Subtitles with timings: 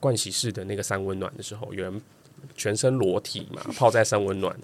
[0.00, 2.00] 盥洗室的那个三温暖的时候，有人
[2.56, 4.54] 全身裸体嘛， 泡在三温暖，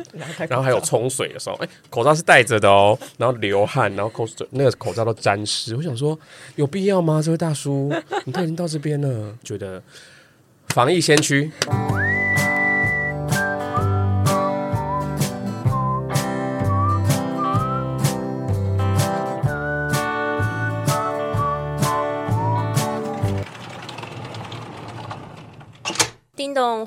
[0.48, 5.74] 然后还有冲水的时候，哎、欸，口罩是戴着的哦，然后流汗，然后口水那个口罩都沾湿。
[5.76, 6.18] 我想说，
[6.56, 7.20] 有必要吗？
[7.22, 7.92] 这位大叔，
[8.24, 9.82] 你都已经到这边了，觉得
[10.68, 11.50] 防疫先驱。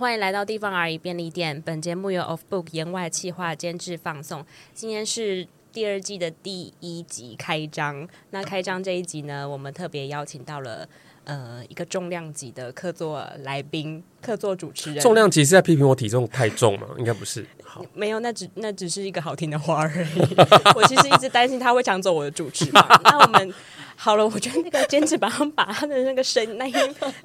[0.08, 1.62] 欢迎来到地方而已便利店。
[1.64, 4.46] 本节目由 Off Book 言外企划监制放送。
[4.74, 8.08] 今天是第二季的第一集开张。
[8.30, 10.88] 那开张这一集呢，我们特别邀请到了
[11.26, 15.02] 呃一个重量级的客座来宾、客座主持人。
[15.02, 16.88] 重量级是在批评我体重太重吗？
[17.00, 17.46] 应该不是。
[17.64, 20.36] 好，没有，那只那只是一个好听的话而已。
[20.76, 22.86] 我其实一直担心他会抢走我的主持嘛。
[23.06, 23.54] 那我们。
[24.00, 26.74] 好了，我觉得那个坚持把他把他的那个声那一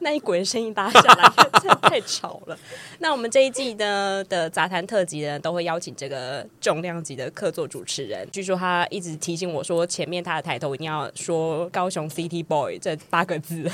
[0.01, 2.59] 那一股的声音拉下来，真的太吵了。
[2.99, 8.27] 那我们这一季呢的杂谈特辑呢，都会邀请这个重量级的客座主持人。
[8.33, 13.71] 据说他一直提醒我说，前面他的抬头一定要说“高雄 City Boy” 这八个字。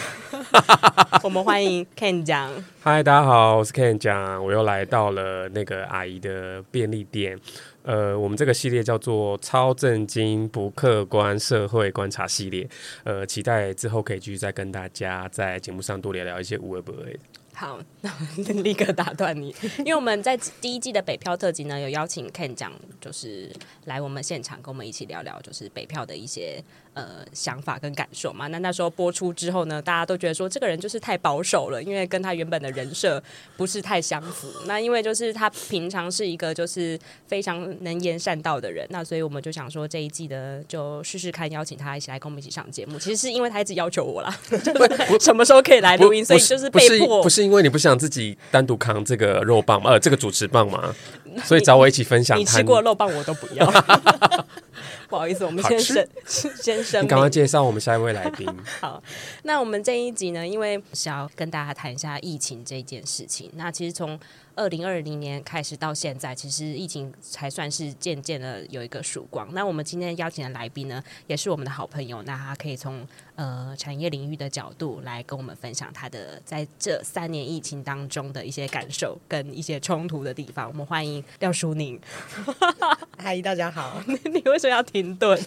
[1.23, 2.53] 我们欢迎 Ken 讲。
[2.91, 7.39] 嗨，大家好，我是 Ken 讲，我又来到了那个阿姨的便利店。
[7.83, 12.67] 呃，我们这个系列叫做“超正经不客观社会观察”系列，
[13.05, 17.21] 呃，期待之后可以继续再跟大家在节目上多聊聊一些无为不为。
[17.53, 23.53] 好，那我立刻打断你， 因为我们在第一季的北漂特辑呢，有邀请 Ken 讲，就是
[23.85, 26.63] 来我们现场跟我们一起聊聊，就是北漂的一些
[27.03, 28.47] 呃想法跟感受嘛。
[28.49, 33.23] 那那时候播出之后呢，大家都觉得说这个人就是太保守了，因为跟他原本的人设
[33.57, 34.49] 不是太相符。
[34.67, 42.99] 那因为就是他平常是一个就是非常能言善道的人，那所以我们就想说这一季的，就试试看邀请他一起来跟我们一起上节目。
[42.99, 47.39] 其实是因为他一直要求我啦，就 是 什么时候可以来录音，所以就是被迫不是。
[47.49, 50.95] 因为你不想自己单独扛这个肉棒呃，这个主持棒吗，
[51.45, 52.39] 所以找我一起分享。
[52.39, 53.67] 你吃过肉棒我都不要，
[55.11, 58.47] 不好意思，我们 先生先生，你赶快介绍我们下一位来宾。
[58.81, 59.03] 好，
[59.45, 63.51] 那我们这一集呢，因为是要跟大家谈一下疫情这件事情。
[63.55, 64.21] 那其实从
[64.59, 69.49] 二零二零年开始到现在，其实疫情才算是渐渐的有一个曙光。
[69.53, 80.67] 那我们今天邀请的来宾呢，也是我们的好朋友，那他可以从呃产业领域的角度来跟我们分享他的在这三年疫情当中的一些感受跟一些冲突的地方。
[80.67, 81.99] 我们欢迎廖淑宁。
[83.19, 84.03] 阿姨，大家好。
[84.07, 85.41] 你为什么要停顿？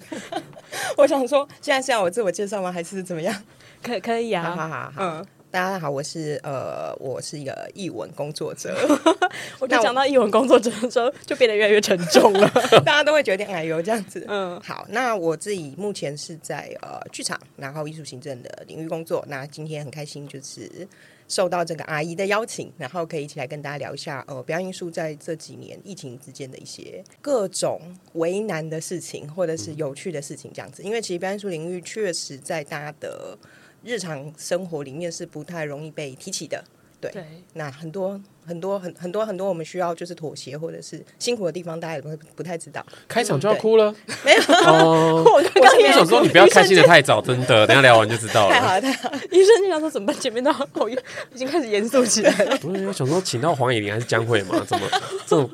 [0.95, 2.72] 我想说，现在是要我自我介绍吗？
[2.72, 3.43] 还是怎么样？
[3.83, 5.28] 可可以啊，好好好，好，嗯。
[5.51, 8.73] 大家好，我是呃，我是一个译文工作者。
[9.59, 12.50] 我就讲到译文工作者的时候，就变得越来越沉重了。
[12.85, 14.25] 大家都会觉得哎呦这样子。
[14.29, 19.25] 嗯，好，那我自己目前是在呃剧场，然后艺术行政的领域工作。
[19.28, 20.88] 那今天很开心，就是
[21.28, 27.81] 受到这个阿姨的邀请，然后可以一起来跟大家聊一下呃表演艺术在这几年疫情之间的一些各种
[28.13, 30.81] 为难的事情，或者是有趣的事情这样子。
[30.81, 33.38] 因为其实表演艺术领域确实在大家的。
[33.84, 36.64] 日常生活里面是不太容易被提起的，
[37.00, 37.12] 对。
[37.12, 42.86] 对，那很多很多很很多很多我们需要就是妥协或者是辛苦的地方，大家也不会不太知道。
[43.08, 43.94] 开场就要哭了？
[44.24, 44.41] 没有。
[44.66, 48.53] 哦，我刚刚想说你不要开心的太早，真的， 等下聊完就知道了。
[48.53, 49.18] 太好了，太好了。
[49.31, 50.16] 医生经常说怎么办？
[50.20, 50.96] 前面都好已
[51.36, 52.58] 经开始严肃起来了。
[52.58, 54.64] 不是，我想说请到黄以玲还是江蕙嘛？
[54.68, 54.88] 怎么
[55.25, 55.50] 这种？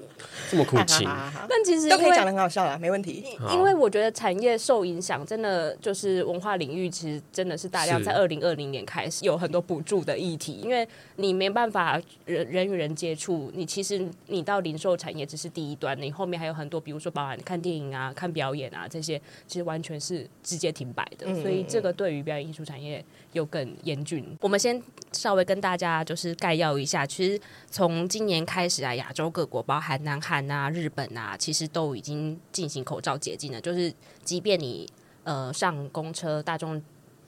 [0.50, 1.08] 这么苦情，
[1.50, 3.24] 但其实都可以讲得很好笑啦，没问题。
[3.52, 10.88] 因为我觉得产业受影响，真的就是文化领域，其实真的是大量在二零二零年开始有很多补助的议题，因为
[11.18, 21.28] 你没办法人人与人接触，你其实你到零售产业只是第一端，你后面还有很多，比如说包含看电影啊、看表演啊这些，其实完全是直接停摆的。
[21.42, 23.04] 所以这个对于表演艺术产业
[23.38, 24.38] 又更严峻。
[24.42, 24.82] 我们先
[25.12, 27.40] 稍微跟大家就是概要一下，其实
[27.70, 30.48] 从今年开始啊，亚洲各国包含南韩。
[30.48, 33.60] 啊，日本啊，其实都已经进行口罩解禁了。
[33.60, 33.94] 就是，
[34.24, 34.90] 即便你
[35.24, 36.82] 呃上公车、大众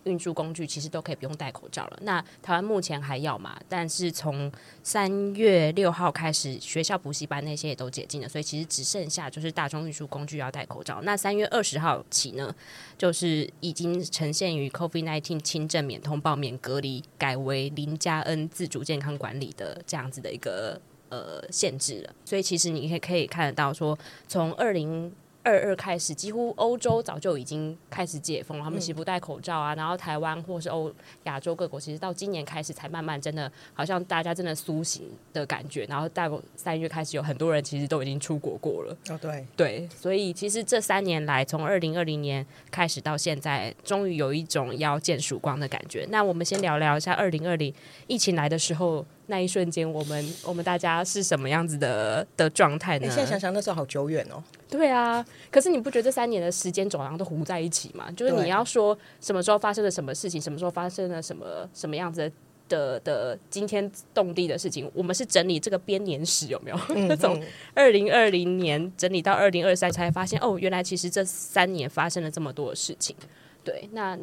[0.06, 2.00] 运输工具，其实都可以不用戴口罩了。
[2.04, 3.60] 那台湾目前还要嘛？
[3.68, 4.52] 但是从
[4.82, 11.02] 三月六号开始，学校补习班那些也都解禁了，所以其实只剩下就是大众运输工具要戴口罩。
[11.03, 12.53] 那三月二十号起呢，
[12.97, 20.79] 就是已经呈现于 COVID-19 轻症免通报、免隔离，改为零加 N 自主健康管理的这样子的一个。
[21.12, 23.97] 呃，限制了，所以其实你可以可以看得到说，
[24.28, 25.12] 从二零
[25.49, 29.73] 二二开始，几乎欧洲早就已经开始解封了，他们其实不戴口罩啊。
[29.73, 30.91] 然后台湾或是欧
[31.23, 35.85] 亚洲各国，其实到今年开始才慢慢真的，好像大家真的苏醒的感觉。
[35.85, 38.96] 然后到三月开始，有很多人其实都已经出国过了。
[39.09, 46.05] 哦，对对，所以其实这三年来，从二零二零年开始到现在，终于有一种要见曙光的感觉。
[46.09, 47.73] 那我们先聊聊一下二零二零
[48.07, 49.03] 疫情来的时候。
[49.29, 53.05] 那一瞬间，我们我们大家是什么样子的的状态呢？
[53.05, 54.43] 你现在想想，那时候好久远哦。
[54.67, 58.11] 对啊，可是你不觉得这三年的时间走廊都糊在一起吗？
[58.11, 62.22] 就是你要说什么时候发生了什么事情，什么时候发生了什么什么样子
[62.67, 66.79] 的的，的惊天动地的事情，我们是整理这个编年史有没有？
[67.08, 67.40] 那 从
[67.75, 73.16] 二零二零年整理到二零二三，才发现哦，原来其实这三年发生了这么多的事情。
[73.64, 74.17] 对，那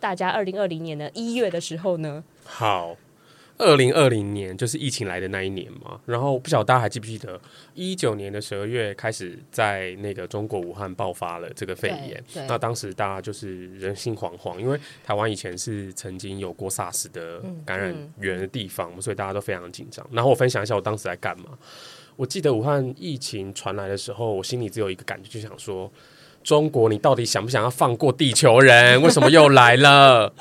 [0.00, 2.24] 大家二零二零年的一月的时候呢？
[2.44, 2.96] 好。
[3.58, 7.40] 二零二零年就是疫情来的那一年嘛，然后不晓得大家还记不记得，
[7.74, 20.06] 一九年的十二月开始在那个中国武汉爆发了这个肺炎，那当时大家就是人心惶惶，因为台湾以前是曾经有过 SARS 的感染源的地方，所以大家都非常紧张。
[20.12, 21.46] 然后我分享一下我当时在干嘛。
[22.16, 25.88] 我记得武汉疫情传来的时候，我心里只有一个感觉，就想说：
[26.42, 29.00] 中国，你到底想不想要放过地球人？
[29.02, 30.32] 为什么又来了？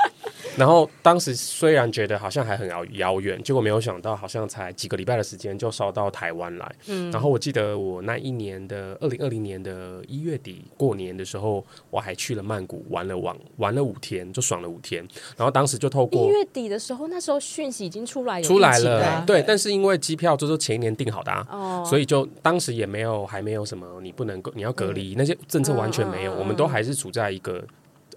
[0.56, 6.76] 然后当时虽然觉得好像还很遥遥远，结果没有想到好像才几个礼拜的时间就烧到台湾来。
[6.88, 15.08] 嗯，然后我记得我那一年的二零二零年的一月底过年的时候，我还去了曼谷玩了玩玩了五天，就爽了五天。
[15.36, 19.44] 然后当时就透过一月底的时候，那时候讯息已经出来有出来了，对。
[19.48, 27.64] 但是因为机票就是前一年订好的啊，哦，所以就当时也没有还没有什么你不能够你要隔离，嗯，那些政策完全没有，嗯，我们都还是处在一个。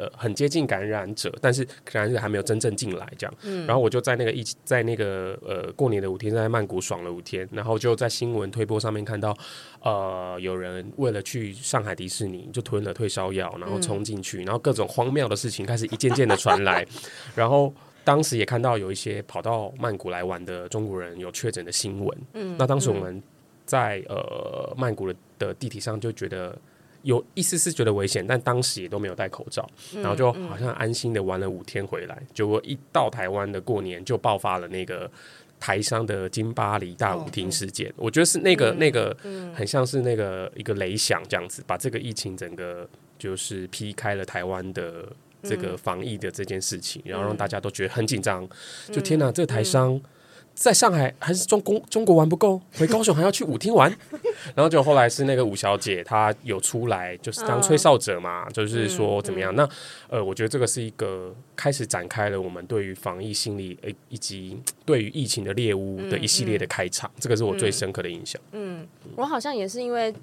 [0.00, 3.34] 呃，很接近感染者，但是感染者还没有真正进来这样。
[3.42, 9.36] 嗯，然后我就在那个一起在那个呃过年的五天，在曼谷爽了五天，然后就在新闻推播上面看到，
[9.82, 16.86] 呃，有人为了去上海迪士尼就吞了退烧药，然后冲进去，嗯，然后各种荒谬的事情开始一件件的传来，
[17.36, 17.70] 然后
[18.02, 22.18] 当时也看到有一些跑到曼谷来玩的中国人有确诊的新闻。
[22.32, 23.22] 嗯，那当时我们
[23.66, 26.56] 在呃曼谷的的地铁上就觉得。
[27.02, 32.22] 有一丝丝觉得危险，但当时也都没有戴口罩，然后就好像安心的玩了五天回来。
[32.34, 35.10] 结果一到台湾的过年，就爆发了那个
[35.58, 37.92] 台商的金巴黎大舞厅事件。
[37.96, 39.16] 我觉得是那个那个
[39.54, 42.88] 很像是那个一个雷响这样子，把这个疫情整个
[43.18, 45.06] 就是劈开了台湾的
[45.42, 48.48] 这个防疫的这件事情，然后让大家都觉得很紧张。
[48.92, 50.00] 就天哪，这个台商。
[50.60, 53.90] 在上海还是中公中国玩不够，回高雄还要去舞厅玩，
[54.54, 59.54] 然后就后来是那个舞小姐，她有出来就是当吹哨者嘛，嗯、就是说怎么样？
[59.54, 59.68] 嗯、那
[60.18, 68.38] 呃，我觉得这个是一个开始展开了我们对于防疫心理呃，以及对于疫情的猎物的一系列的开场，这个是我最深刻的印象。
[68.52, 68.86] 嗯，
[69.16, 70.14] 我好像也是因为。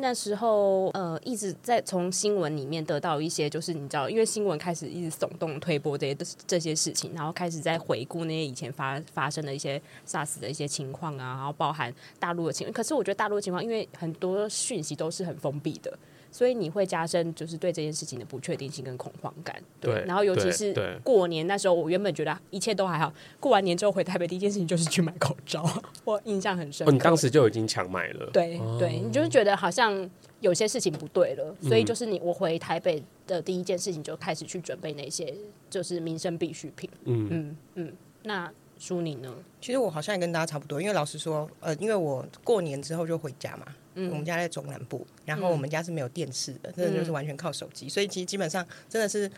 [0.00, 12.72] 那时候，呃，一直在从新闻里面得到一些，就是你知道，因为新闻开始一直耸动推波这些这些事情，然后开始在回顾那些以前发发生的一些 SARS 的一些情况啊，然后包含大陆的情况。
[12.72, 15.96] 可是我觉得大陆的情况，因为很多讯息都是很封闭的。
[16.30, 19.94] 所以你会加深就是对这件事情的不确定性跟恐慌感，对。
[19.94, 23.12] 对，然后尤其是过年那时候，我原本觉得一切都还好。
[23.40, 25.64] 过完年之后回台北，第一件事情就是去买口罩，
[26.04, 26.86] 我印象很深。
[26.86, 28.30] 哦，你当时就已经抢买了？
[28.32, 30.08] 对对，你就是觉得好像
[30.40, 35.34] 有些事情不对了，所以就是你我回台北的第一件事情就开始去准备那些
[35.70, 36.88] 就是民生必需品。
[37.04, 37.92] 嗯嗯嗯，
[38.22, 38.52] 那。
[38.78, 39.34] 舒宁呢？
[39.60, 49.28] 其实我好像也跟大家差不多，因为老实说，呃，因为我过年之后就回家嘛，嗯，我们家在中南部，然后我们家是没有电视的，真的、嗯、就是完全靠手机，所以其实基本上真的是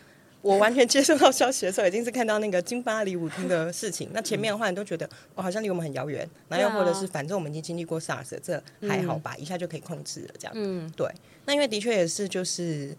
[0.41, 4.09] 我完全接收到消息的时候，已经是看到那个金巴黎舞厅的事情。
[4.13, 11.11] 那前面的话，你都觉得哦，好像离我们很遥远，然后又或者是反正我们已经经历过 SARS，这还好吧，一下就可以控制了，这样，嗯，对。
[11.45, 12.95] 那因为的确也是就是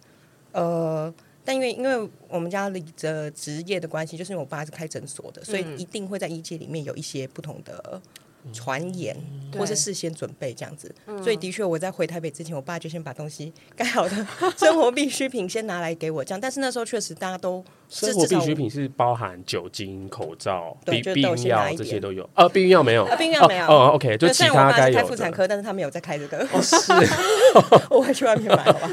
[0.53, 1.13] 呃。
[1.45, 8.01] 但因为因为我们家里的职业的关系，就是因为我爸是开诊所的，所以一定会在医界里面有一些不同的
[8.53, 9.17] 传言，
[9.53, 10.93] 嗯、或是事先准备这样子。
[11.23, 14.27] 所以的确，我在回台北之前，我爸就先把东西盖好的
[14.59, 16.41] 生活必需品先拿来给我，这样。
[16.41, 22.29] 但是那时候确实大家都生活必需品是包含酒精、口罩、避避孕药这些都有。
[22.35, 23.67] 呃、啊，避孕药没有，避孕药没有。
[23.67, 24.97] 哦，OK，就其他该有。
[24.97, 26.39] 开妇产科，但是他没有在开这个。
[26.53, 26.93] 哦，是，
[27.91, 28.91] 我会去外面买好吧。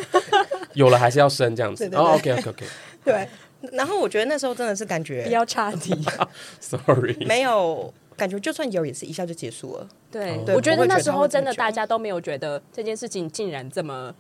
[0.74, 2.66] 有了还是要生这样子哦，OK，OK，OK。
[3.04, 3.28] 对，
[3.74, 5.94] 然后我觉得那时候真的是感觉 比较差题，
[6.60, 9.88] Sorry，没有感觉，就算有也是一下就结束了。
[10.12, 14.14] 对，我觉得那时候真的大家都没有觉得这件事情竟然这么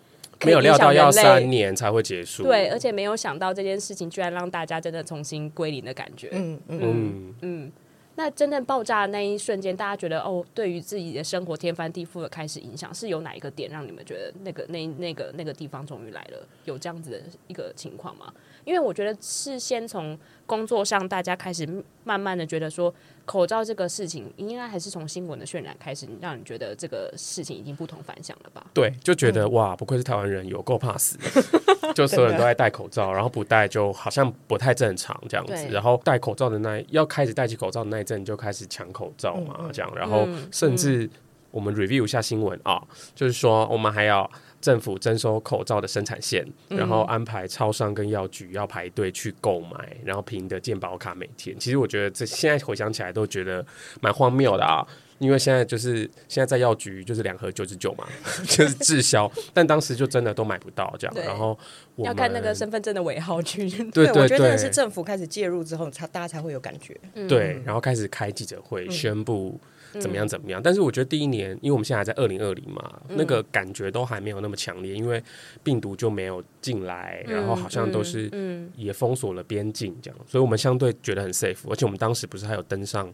[0.43, 2.43] 没有料到要三年才会结束。
[2.43, 6.29] 对，而且没有想到这件事情居然让大家真的重新归零的感觉。
[6.31, 7.71] 嗯嗯嗯嗯。
[8.19, 16.45] 那真正爆炸的那一瞬间，大家觉得哦，对于自己的生活天翻地覆的开始影响，是有哪一个点让你们觉得那个那那个那个地方终于来了？
[16.65, 18.33] 有这样子的一个情况吗？
[18.65, 21.67] 因为我觉得是先从工作上，大家开始
[22.03, 22.93] 慢慢的觉得说，
[23.25, 28.65] 口罩这个事情，应该还是从新闻的渲染开始，让你觉得这个事情已经不同凡响了吧？
[28.73, 31.17] 对，就觉得、嗯、哇，不愧是台湾人，有够怕死，
[31.93, 41.07] 就所有人都爱戴口罩，然后不戴就好像不太正常这样子，然后戴口罩的那要开始戴起口罩的那一阵就开始抢口罩嘛，嗯、这样，然后甚至
[41.51, 42.81] 我们 review 一下新闻啊，
[43.13, 44.29] 就是说我们还要
[44.61, 51.57] 政府征收口罩的生产线，然后安排超商跟药局要排队去购买，然后凭的健保卡每天。
[51.57, 53.65] 其实我觉得这现在回想起来都觉得
[54.01, 54.85] 蛮荒谬的啊，
[55.17, 58.05] 因为现在就是现在在药局就是两盒九十九嘛，
[58.47, 61.15] 就是滞销， 但当时就真的都买不到这样。
[61.25, 61.57] 然后
[61.95, 63.69] 我要看那个身份证的尾号去。
[63.91, 66.99] 对，对，对，我觉得是政府开始介入之后，才大家才会有感觉。
[67.27, 69.59] 对，然后开始开记者会宣布。
[69.99, 70.27] 怎么样？
[70.27, 70.61] 怎么样？
[70.61, 75.21] 但是我觉得第一年，因为我们现在还在二零二零嘛，那个感觉都还没有那么强烈，因为
[75.63, 78.29] 病毒就没有进来，然后好像都是
[78.75, 81.69] 也封锁了边境这样，所以我们相对觉得很 safe。
[81.69, 83.11] 而且我们当时不是还有登上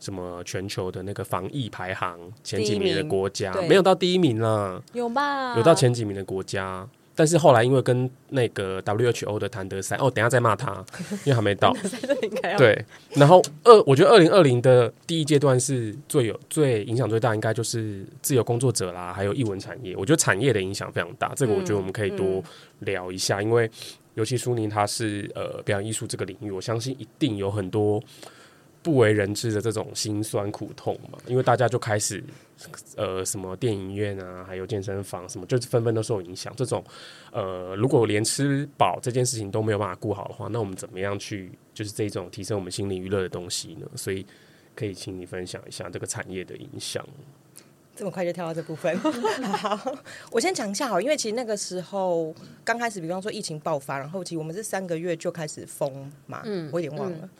[0.00, 5.56] 什么全球的那个防疫排行前几名的国家，没有到第一名啦，有吧？
[5.56, 6.88] 有到前几名的国家。
[7.16, 10.84] 但是后来因为跟那个 WHO 的谭德赛哦，等下再骂他，
[11.24, 11.74] 因为还没到。
[12.58, 19.96] 对，然后二，我觉得二零二零的第一阶段是最有最影响最大，应该就是自由工作者啦，还有艺文产业。
[19.96, 22.44] 我觉得产业的影响非常大，这个我觉得我们可以多
[22.80, 23.70] 聊一下，嗯嗯、因为
[24.14, 28.02] 尤其苏宁他是呃表演艺术这个领域，我相信一定有很多。
[28.86, 32.22] 不为人知的这种辛酸苦痛嘛，因为大家就开始，
[32.94, 36.54] 呃，什么电影院啊，还有健身房什么，就是纷纷都受影响。
[36.56, 36.84] 这种，
[37.32, 43.88] 呃，如果连吃饱这件事情都没有办法顾好的话，那我们怎么样去，就是这种提升我们心理娱乐的东西呢？
[43.96, 44.24] 所以，
[44.76, 47.04] 可以请你分享一下这个产业的影响。
[47.96, 48.96] 这么快就跳到这部分，
[49.58, 49.96] 好，
[50.30, 57.18] 我先讲一下好，因为其实那个时候刚开始，比方说疫情爆发，然后其实我们是三个月就开始封嘛，嗯，我有点忘了。
[57.20, 57.30] 嗯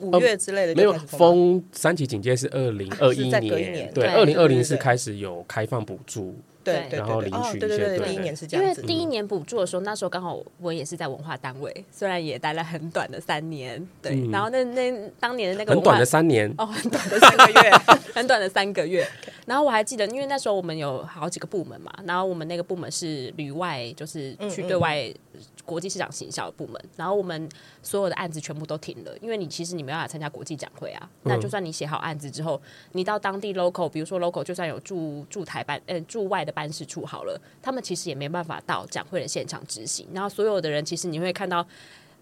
[0.00, 8.80] 五月之类的、呃、没有封三级警戒是二零二一年，对，二零二零是开始有开放补助，对，然后领取一些，对对对，第一年是这样子。
[8.80, 17.70] 因为第一年补助的时候，那时候刚好我也是在文化单位，虽然也待了很短的三年，对，嗯、然后那那当年的那个很短的三年，哦，很短的三个月，
[18.14, 19.06] 很短的三个月。
[19.46, 25.12] 然后我还记得，因为那时候我们有好几个部门嘛，然后我们那个部门是旅外，就是去对外。
[25.34, 27.48] 嗯嗯国际市场行销部门，然后我们
[27.82, 31.10] 所有的案子全部都停了，因为你其实你没办法参加国际展会啊。
[31.22, 32.60] 那就算你写好案子之后，
[32.92, 40.06] 你到当地 local，比如说 local，就算有驻驻台办，呃，驻外的办事处好了，他们其实也没办法到展会的现场执行。
[40.12, 41.66] 然后所有的人其实你会看到，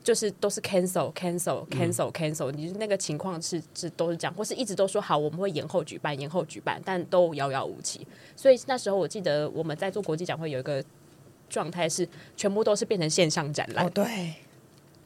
[0.05, 8.07] 就是都是 cancel cancel cancel cancel，你那个情况是是都是这样，或是一直都说好我们会延后举办延后举办，但都遥遥无期。
[8.37, 10.83] 所以那时候我记得我们在做国际展会有一个。
[11.53, 14.33] 状态是全部都是变成线上展览，哦，对，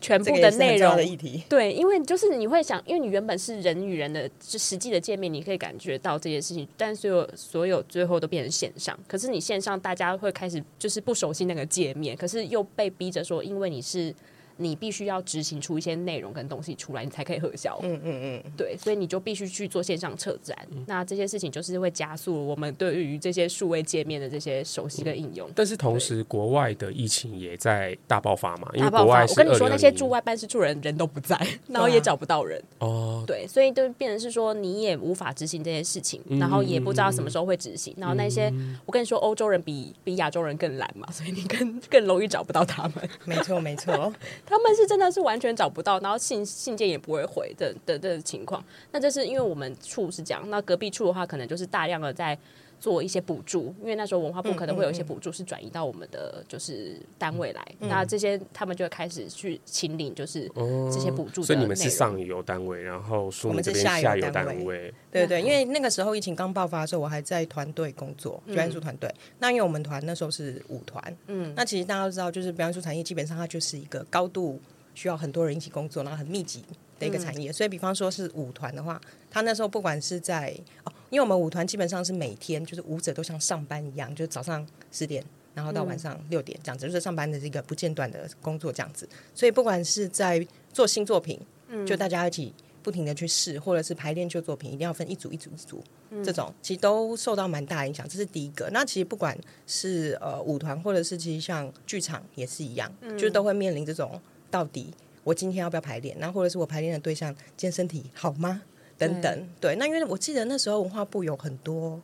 [0.00, 14.14] 全部的内容的议题，对，因为就是你会想，因为你原本是人与人的就实际的见面，你可以感觉到这件事情，但所有所有最后都变成线上，可是你线上大家会开始就是不熟悉那个界面，可是又被逼着说，因为你是。
[14.56, 17.78] 你必须要执行出一些内容跟东西出来，你才可以核销。
[17.82, 20.56] 嗯嗯嗯，对，所以你就必须去做线上策展。
[20.70, 25.48] 嗯、那这些事情就是会加速我们对于这些数位界面的这些熟悉跟应用。
[25.54, 28.70] 但是同时，国外的疫情也在大爆发嘛？
[28.74, 32.62] 因为国外，我跟你说，那些驻外办事处人人都不在，然后也找不到人。
[32.78, 37.94] 哦，对，所以就变成是说，你也无法执行这些事情，然后也不知道什么时候会执行。
[37.98, 38.52] 然后那些，
[38.84, 43.08] 我跟你说，欧洲人比比亚洲人更懒嘛，所以你更 更容易找不到他们。
[43.24, 44.12] 没错，没错。
[44.46, 48.64] 他们是真的是完全找不到，然后信信件也不会回的的的情况。
[48.92, 52.38] 那这是因为我们处是这样，那隔壁处的话，可能就是大量的在
[52.78, 60.50] 做一些补助，因为那时候文化部可能会有一些补助是转移到我们的就是单位来，那这些他们就会开始去请领，就是
[60.92, 61.44] 这些补助，哦。
[61.44, 64.92] 所以你们是上游单位，然后我们这边下游单位。
[65.10, 69.12] 对对，因为那个时候疫情刚爆发的时候，我还在团队工作，表演艺术团队。
[69.38, 74.60] 那因为我们团那时候是舞团，嗯，那其实大家都知道，就是表演艺术产业基本上它就是一个高度。
[74.96, 76.64] 需要很多人一起工作，然后很密集
[76.98, 77.50] 的一个产业。
[77.50, 78.98] 嗯、所以，比方说是舞团的话，
[79.30, 85.22] 他那时候不管是在哦，因为我们舞团基本上是每天就是舞者都像上班一样，就是早上十点，
[85.54, 89.06] 然后到晚上六点这样子，嗯、就是上班的这个不间断的工作这样子。
[89.34, 91.38] 所以，不管是在做新作品，
[91.68, 98.08] 嗯、就大家一起不停的去试，或者是排练旧作品，一定要分一组一组一组，嗯、这种其实都受到蛮大影响。
[98.08, 98.70] 这是第一个。
[98.72, 99.36] 那其实不管
[99.66, 104.18] 是呃舞团，或者是其实像剧场也是一样，嗯、就是都会面临这种。
[104.50, 104.92] 到底
[105.24, 106.16] 我今天要不要排练？
[106.18, 108.62] 然后或者是我排练的对象，今天身体好吗？
[108.98, 109.48] 等等。
[109.60, 112.00] 对，那因为我记得那时候文化部有很多，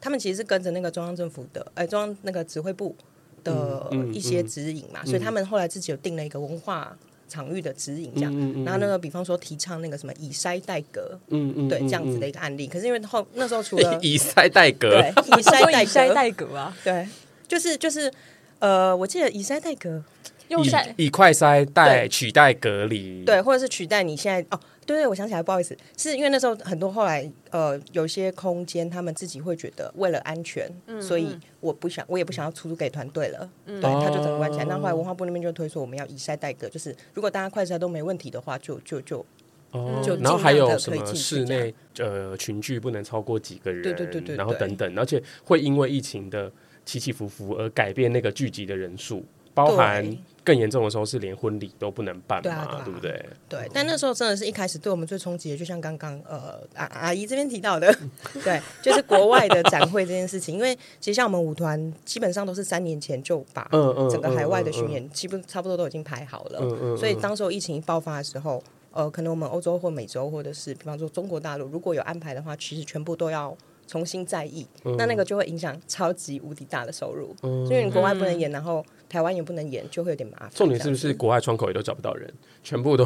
[0.00, 2.96] 他们其实是跟着那个中央政府的，呃，中央那个指挥部
[3.44, 6.96] 的一些指引嘛，所以他们后来自己有定了一个文化。
[7.30, 12.66] 场域的指引这样，嗯嗯、然后那个比方说提倡那个什么以筛代隔，嗯嗯，对这样子的一个案例。
[12.66, 17.08] 可是因为后那时候除了 以筛代隔，对以筛代隔 代隔啊，对，
[17.46, 18.12] 就是就是
[18.58, 20.02] 呃，我记得以筛代隔，
[20.50, 24.60] 用以以快筛代取代隔离，对，或者是取代你现在哦。
[24.86, 34.64] 对对，我想起来，不好意思，是因为那时候很多后来呃，有些空间他们自己会觉得为了安全，嗯、所以我不想，我也不想要出租给团队了，嗯、对，他就整个关起来。
[34.64, 39.24] 那后来文化部那边就推说我们要以筛代隔，就是如果大家快筛都没问题的话，就就就
[39.70, 46.50] 哦，就然后还有什么室内呃群聚不能超过几个人，对对对对，然后等等，而且会因为疫情的
[46.84, 49.24] 起起伏伏而改变那个聚集的人数。
[49.52, 53.26] 包含更严重的时候是连婚礼都不能办嘛，对，啊对，啊、对不对？
[53.48, 57.94] 对，但那时候真的是一开始对我们最冲击的，就像刚刚呃阿阿姨这边提到的，
[58.42, 60.54] 对，就是国外的展会这件事情。
[60.56, 63.68] 因为其实像我们舞团，基本上都是三年前就把
[64.10, 66.58] 整个海外的巡演，基本差不多都已经排好了。
[66.62, 66.96] 嗯嗯。
[66.96, 73.54] 所以当时候疫情一爆发的时候，呃，可能我们欧洲或美洲，或者是比方说中国大陆，如果有安排的话，其实全部都要
[73.86, 78.82] 重新再议，嗯、那那个就会影响超级无敌大的收入，嗯、所以你国外不能演，然后。
[79.10, 80.50] 台湾也不能演，就会有点麻烦。
[80.54, 83.04] 重点是不是国外窗口也都找不到人，全部都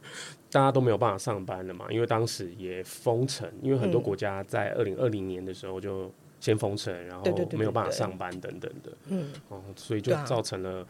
[0.52, 1.86] 大家都没有办法上班了嘛？
[1.90, 8.92] 因为当时也封城，因为很多国家在二零二零年的时候就先封城，然后没有办法上班等等的。
[9.08, 10.86] 嗯，哦，所以就造成了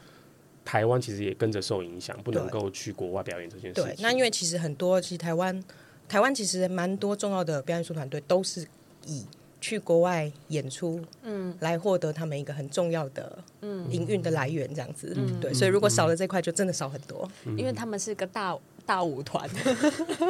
[0.65, 3.85] 台湾其实也跟着受影响，不能够去国外表演这件事情。
[3.85, 5.63] 对，那因为其实很多，其实台湾
[6.09, 8.67] 台湾其实蛮多重要的表演艺术团队都是
[9.07, 9.25] 以。
[9.67, 13.85] 去国外演出，嗯，来获得他们一个很重要的嗯。
[13.91, 19.49] 营运的来源，这样子，嗯，对，所以如果少了这块，就真的少很多，因为他们是个大大舞团，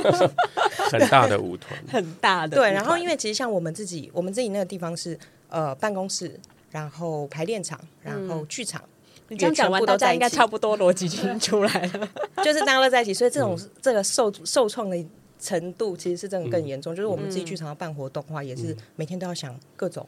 [0.90, 2.72] 很大的舞团，很大的，对。
[2.72, 5.18] 然后，因为其实像我们自己，我们自己那个地方是
[5.50, 6.40] 呃办公室，
[6.70, 8.82] 然后排练场，然后剧场，
[9.28, 12.08] 你这样讲完，大家应该差不多逻辑已经出来了，
[12.42, 14.96] 就是大家都在一起，所以这种这个受受创的。
[15.38, 20.06] 程度其实是真的更严重，嗯、就是我们自己剧场要办活动的话，嗯、也是每天都要想各种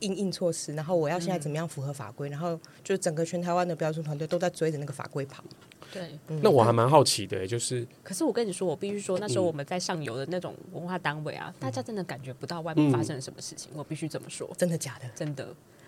[0.00, 5.44] 应应措施，然后我要现在怎么样符合法规，嗯、然后就整个全台湾的标准团队都在追着那个法规跑。
[5.92, 15.08] 对，嗯、那我还蛮好奇的，就是，可是我跟你说，我必须说，那时候我们在上游的那种文化单位啊，嗯、大家真的感觉不到外面发生了什么事情，嗯、我必须这么说，真的假的？
[15.14, 15.46] 真的，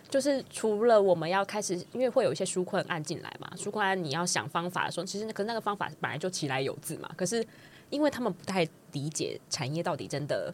[0.09, 7.45] 就是除了我们要开始，因为会有一些纾困案进来嘛，纾困案你要想方法的时候，其实可是那个方法本来就其来有自嘛，可是。
[7.91, 10.53] 因为他们不太理解产业到底真的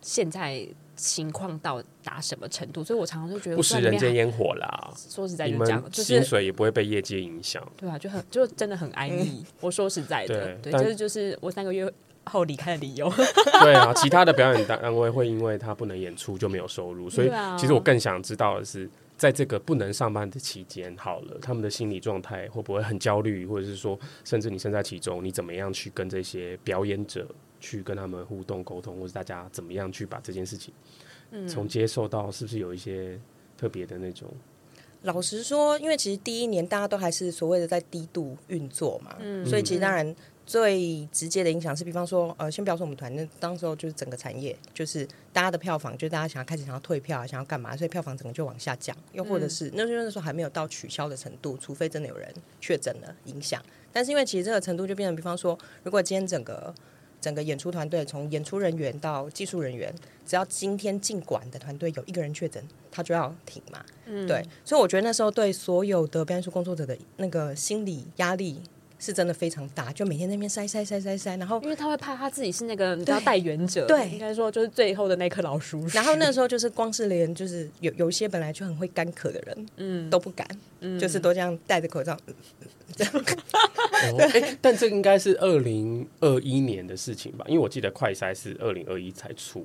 [0.00, 4.92] 现在情况到达什么程度，所以我常常就觉得不食人间烟火啦。
[4.96, 9.40] 说实在就这样，就是薪水也不会被业界影响，对啊，就很就真的很安逸。
[9.40, 11.92] 嗯、 我说实在的，对，这但就是我三个月
[12.24, 13.12] 后离开的理由。
[13.62, 18.88] 对啊， 其他的表演单位会因为他不能演出就没有收入，所以其实我更想知道的是。
[19.16, 27.26] 在这个不能上班的期间，好了，他们的心理状态会不会很焦虑，或者是说，甚至你身在其中，你怎么样去跟这些表演者
[27.58, 30.74] 去跟他们互动沟通，或者大家怎么样去把这件事情，
[31.48, 33.18] 从接受到是不是有一些
[33.56, 34.28] 特别的那种？
[35.02, 40.14] 老实说，因为其实第一年大家都还是所谓的在低度运作嘛，嗯，所以其实当然。
[40.46, 48.96] 最直接的影响是，比方说，呃，先不要说我们团，那当时候就是整个产业，就是大家的票房，就是大家想要开始想要退票啊，想要干嘛，所以票房整个就往下降。
[49.12, 53.60] 又或者是、嗯、那时候那时候还没有到取消的程度，除非真的有人确诊了影响。
[53.92, 56.72] 但是因为其实这个程度就变成，比方说，如果今天整个
[57.20, 59.92] 整个演出团队从演出人员到技术人员，
[60.24, 63.84] 只要今天进馆的团队有一个人确诊，他就要停嘛。
[64.04, 64.44] 嗯，对。
[64.64, 68.60] 所以我觉得那时候对所有的表演艺术工作者的那个心理压力。
[69.06, 75.96] 是真的非常大，就每天在那边塞塞塞塞塞，然后因为他会怕他自己是那个你知道带原者，对，应该说就是最后的那颗老鼠屎。
[75.96, 80.44] 然后那时候就是光是连就是有有一些本来就很会干咳的人，嗯，都不敢，
[80.80, 82.18] 嗯，就是都这样戴着口罩，
[82.96, 83.12] 这样。
[84.12, 87.44] 哦欸、但这应该是二零二一年的事情吧？
[87.48, 89.64] 因为我记得快筛是二零二一才出，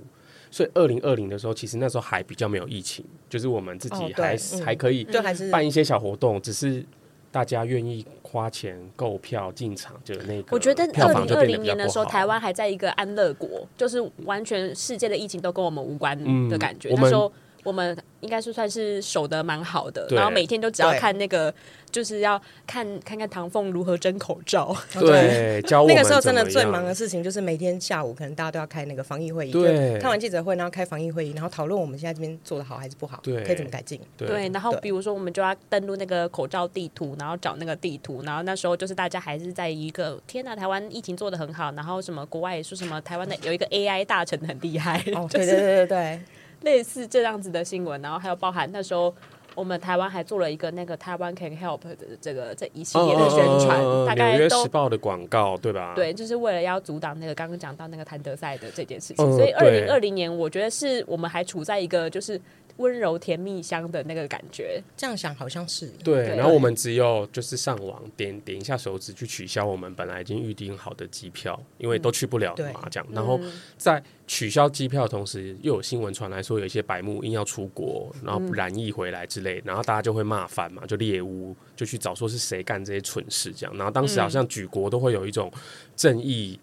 [0.52, 6.86] 所以二零二零的时候，其实那时候还比较没有疫情，就是我们自己还、哦嗯、还可以，就还是办一些小活动，只是
[7.32, 8.06] 大家愿意。
[8.32, 10.48] 花钱购票进场，就是那个。
[10.52, 16.18] 我觉得二零二零年的时候，台湾还在一个安乐国，就是完全世界的疫情都跟我们无关
[16.50, 16.92] 的感觉。
[16.92, 17.30] 嗯、那时候
[17.64, 21.54] 我们应该是算是守的蛮好的，然后每天都只要看那个，
[21.92, 24.76] 就是要看看看唐凤如何争口罩。
[25.00, 34.00] 对，教我那个时候真的最忙的事情就是每天下午可能大家都要开那个防疫会议，对，开完记者会然后开防疫会议，然后讨论我们现在这边做的好还是不好，对，可以怎么改进。
[34.18, 46.22] 对，对，然后比如说我们就要登录那个口罩地图，然后找那个地图，然后那时候就是大家还是在一个天呐，台湾疫情做的很好，然后什么国外也说什么台湾的有一个 AI 大臣很厉害，哦，对对对对对。
[46.62, 49.14] 类似这样子的新闻，然后还有包含那时候
[49.56, 55.94] 我们台湾还做了一个那个台湾 Can Help 的这个这一系列的宣传，大概都纽约时报的广告对吧？
[55.96, 62.40] 对，就是为了要阻挡那个刚刚讲到那个谭德赛的这件事情，所以二零二零年我觉得是我们还处在一个就是。
[62.78, 66.36] 温柔甜蜜香的那个感觉，这样想好像是对。
[66.36, 73.08] 然后我们只有就是上网点点一下手指去取消我们本来已经预定好的机票，因为都去不了嘛，这样。
[73.12, 73.40] 然后
[73.78, 83.76] 在取消机票的同时，又有新闻传来说有一些白目硬要出国，然后染疫回来之类，然后大家就会骂翻嘛，就猎巫就去找说是谁干这些蠢事这样。
[83.78, 85.52] 然后当时好像举国都会有一种
[85.96, 86.60] 正义。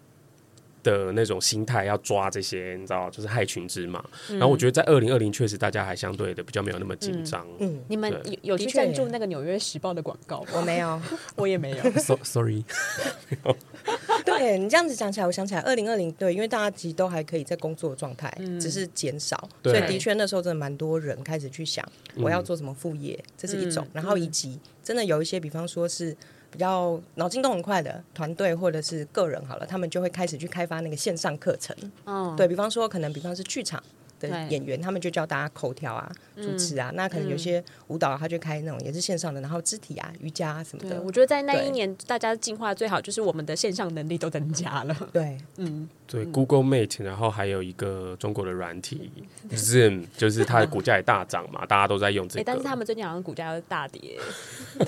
[0.83, 4.03] 的那种心态要抓这些，你知道，就是害群之马。
[4.29, 7.45] 嗯、然后我觉得在二零二零，确实大家还相对的比较没有那么紧张。
[7.59, 10.45] 嗯，嗯，你们有有去赞助那个《纽约时报》的广告？
[10.53, 11.01] 我没有，
[11.35, 11.77] 我也没有。
[11.99, 12.63] So, sorry。
[14.25, 23.85] 对你这样子讲起来，我想起来二零二零，对，因为大家其实都还可以在工作状态，嗯、只是减少，所以的确那时候真的蛮多人开始去想，我要做什么副业，嗯、这是一种。
[23.93, 26.15] 然后以及真的有一些，比方说是。
[26.51, 31.75] 比较脑筋动很快的团队或者是个人好了，他们就会开始去开发那个线上课程。
[32.05, 33.81] 嗯，对，比方说，可能比方是剧场
[34.19, 36.91] 的演员，他们就教大家口条啊、主持啊。
[36.95, 41.01] 那可能有些舞蹈，他就开那种也是线上的，然后肢体啊、瑜伽啊什么的。
[41.01, 45.09] 我觉得在那一年，大家进化最好就是我们的线上能力都增加了。
[45.13, 49.11] 对， 嗯，对，Google Meet，然后还有一个中国的软体
[49.51, 52.43] Zoom，就是它的股价也大涨嘛，大家都在用这个。
[52.43, 54.17] 但是他们最近好像股价又大跌。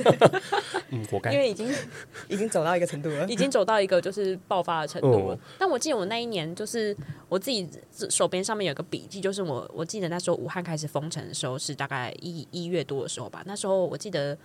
[0.89, 1.31] 嗯，活该。
[1.31, 1.71] 因为已经
[2.27, 5.39] 已经走到一个程度了，已经走到一个就是爆发的程度了。
[5.59, 6.97] 但我记得我那一年，就是
[7.29, 7.69] 我自己
[8.09, 13.43] 手边上面有个笔记，就是我我记得那时候武汉开始封城的时候是大概一一月多的时候吧。
[13.45, 14.35] 那时候我记得。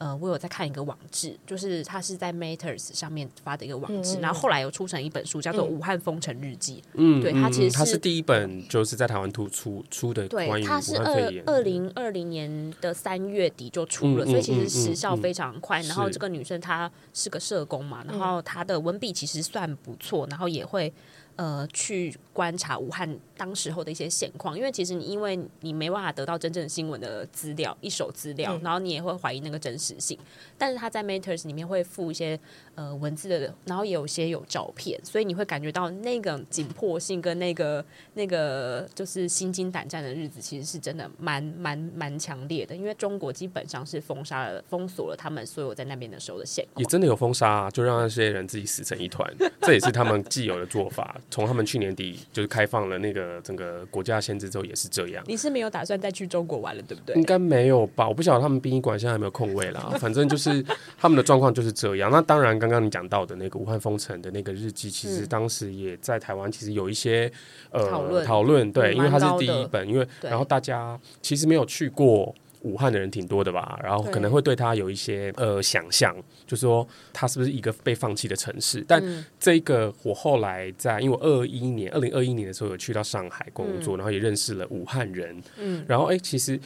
[0.00, 6.82] 呃，我有在看一个网志，就是他是在 Matters 上面发的一个网志，嗯、然后后来有出成一本书，叫做《武汉封城日记》。
[6.94, 11.04] 嗯，对，他其实是、嗯、他是第一本，就是在台湾突出出的关于武汉肺炎。
[11.04, 15.82] 对，他是二二零二零年的三月底就出了，嗯、所以其实时效非常快。
[15.82, 20.90] 嗯嗯嗯、然后这个女生她是个社工嘛，然后她的文笔其实算不错，然后也会
[21.36, 23.18] 呃去观察武汉。
[23.36, 30.18] 当时候的一些现况，因为其实你因为你没办法得到真正新闻的资料，一手资料，嗯、然后你也会怀疑那个真实性。
[30.58, 32.38] 但是他在 Matters 里面会附一些
[32.74, 42.74] 呃文字的，然后也有些有照片，所以你会感觉到那个紧迫性跟那个那个就是心惊胆战的日子，其实是真的蛮蛮蛮强烈的。
[42.74, 49.28] 因为中国基本上是封杀了、封锁了他们所有在那边的时候的线，也真的有封杀、啊，就让那些人自己死成一团，
[49.62, 51.18] 这也是他们既有的做法。
[51.30, 53.40] 从他们去年底就是开放了那个。
[53.42, 55.24] 整个国家限制之后也是这样。
[55.26, 57.16] 你是没有打算再去中国玩了，对不对？
[57.16, 58.06] 应该没有吧？
[58.06, 59.92] 我不晓得他们殡仪馆现在有没有空位啦。
[59.98, 60.64] 反正就是
[60.98, 62.10] 他们的状况就是这样。
[62.10, 67.32] 那当然，刚刚你讲到的那个武汉封城的那个日记，其实当时也在台湾，其实有一些
[67.70, 67.90] 呃
[68.24, 68.70] 讨论。
[68.72, 72.32] 对，因为它是第一本，因为然后大家其实没有去过。
[72.62, 76.14] 武汉的人挺多的吧，然后可能会对他有一些呃想象，
[76.46, 78.84] 就是说他是不是一个被放弃的城市？
[78.86, 79.02] 但
[79.38, 86.60] 这个我后来在，因为我二一年、二零二一年的时候有去到上海工作，然后也认识了武汉人，嗯，然后哎，其实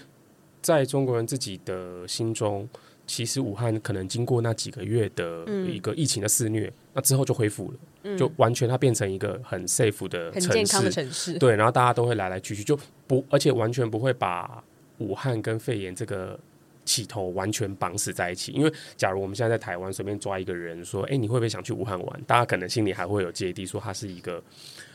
[0.60, 2.68] 在中国人自己的心中，
[3.06, 14.62] 其实武汉可能经过那几个月的一个疫情的肆虐，那之后就恢复了，就完全它变成一个很 safe 的城市，很健康的城市，对，然后大家都会来来去去，就不而且完全不会把。
[14.98, 16.38] 武汉跟肺炎这个
[16.84, 22.22] 起头完全绑死在一起，因为假如我们现在在台湾随便抓一个人说，哎、欸，你会不会想去武汉玩？
[22.28, 24.40] 大家可能心里还会有芥蒂，说他是一个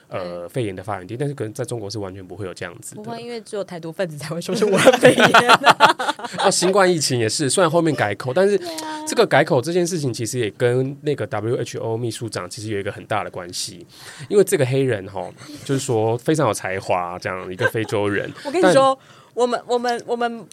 [0.09, 2.95] 呃肺炎的发源地，但是可能在中国是完全不会有这样子。
[2.95, 6.15] 不会，因为只有台独分子才会说是武汉肺炎、啊。
[6.43, 8.59] 啊，新冠疫情也是，虽然后面改口，但是
[9.07, 13.85] 这个改口这件事情其实也跟那个 WHO 秘书长其实有一个很大的关系，
[14.27, 15.27] 因为这个黑人哈，
[15.63, 18.31] 就是说非常有才华，这样一个非洲人。
[18.43, 18.97] 我跟你说。
[19.35, 20.45] 我们我们我们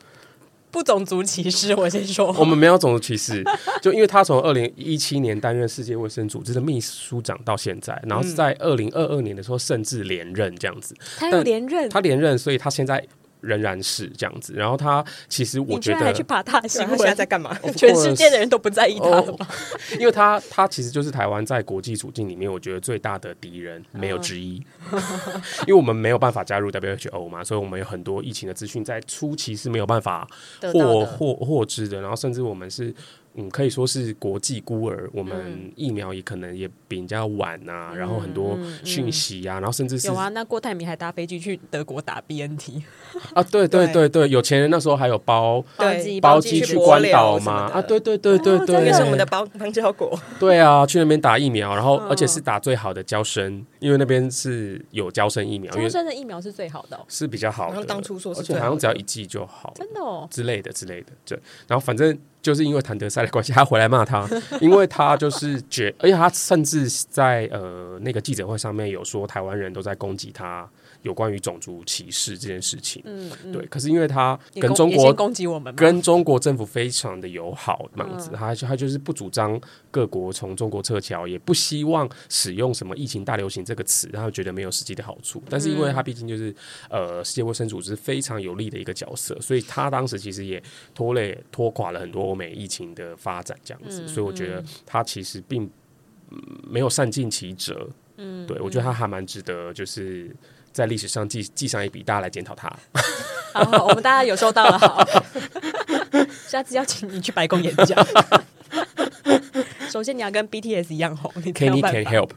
[0.76, 3.42] 不种族歧视，我先说， 我们没有种族歧视，
[3.80, 13.02] 就因为他从二零一七年担任世界卫生组织的秘书长到现在，然后是在二零二二年的时候甚至连任这样子，他有连任，他连任，所以他现在
[13.40, 14.52] 仍然是这样子。
[14.54, 17.56] 然后他其实我觉得还去爬他新闻， 他现在在干嘛？
[17.76, 19.46] 全世界的人都不在意他了吗？
[19.98, 24.62] 因为他他其实就是台湾在国际处境里面，我觉得最大的敌人没有之一。
[25.66, 30.26] 因为我们没有办法加入 WHO 嘛，所以我们有很多疫情的资讯在初期是没有办法
[30.72, 32.00] 获获获知的。
[32.00, 32.94] 然后甚至我们是。
[33.36, 35.08] 嗯，可以说是国际孤儿。
[35.12, 40.28] 我们疫苗也可能也比人家晚啊，嗯、然后很多讯息啊，嗯嗯、然后甚至是有啊。
[40.30, 42.82] 那郭台铭还搭飞机去德国打 BNT
[43.34, 45.62] 啊，对对对对，有钱人那时候还有包
[46.20, 50.18] 包机去关岛嘛啊，对对对对对，也是我们的邦邦交国。
[50.40, 57.72] 对啊，去那边打疫苗，然后而且是打最好的交生，因为那边是有交生疫苗，娇生的疫苗是最好的，是比较好的。
[57.72, 61.38] 然后当初说是，而且好像只要一剂就好，真的哦之类的之类的，对。
[61.68, 62.18] 然后反正。
[62.46, 64.24] 就是因为谭德赛的关系， 他回来骂他，
[64.62, 70.68] 因为他就是觉，而且他甚至在呃那个记者会上面有说，台湾人都在攻击他。
[71.06, 73.64] 有关于种族歧视这件事情，嗯，嗯对。
[73.66, 85.40] 可是因为他跟中国攻击我们，跟中国政府非常的友好，这样子，他就他就是不主张各国从中国撤侨，也不希望使用什么疫情大流行这个词，他觉得没有实际的好处。
[85.48, 86.52] 但是因为他毕竟就是
[86.90, 90.60] 呃世界卫生组织非常有利的一个角色，所以他当时其实也
[90.92, 94.02] 拖累拖垮了很多欧美疫情的发展，这样子。
[94.02, 95.70] 嗯、所以我觉得他其实并
[96.68, 97.88] 没有善尽其责。
[98.16, 100.34] 嗯，对我觉得他还蛮值得，就是。
[100.76, 102.70] 在历史上记记上一笔，大家来检讨他。
[103.54, 105.02] 好，好，我们大家有收到了，好，
[106.46, 108.06] 下次邀请你去白宫演讲。
[109.88, 112.28] 首先你要跟 BTS 一样红，你 Kenny can help。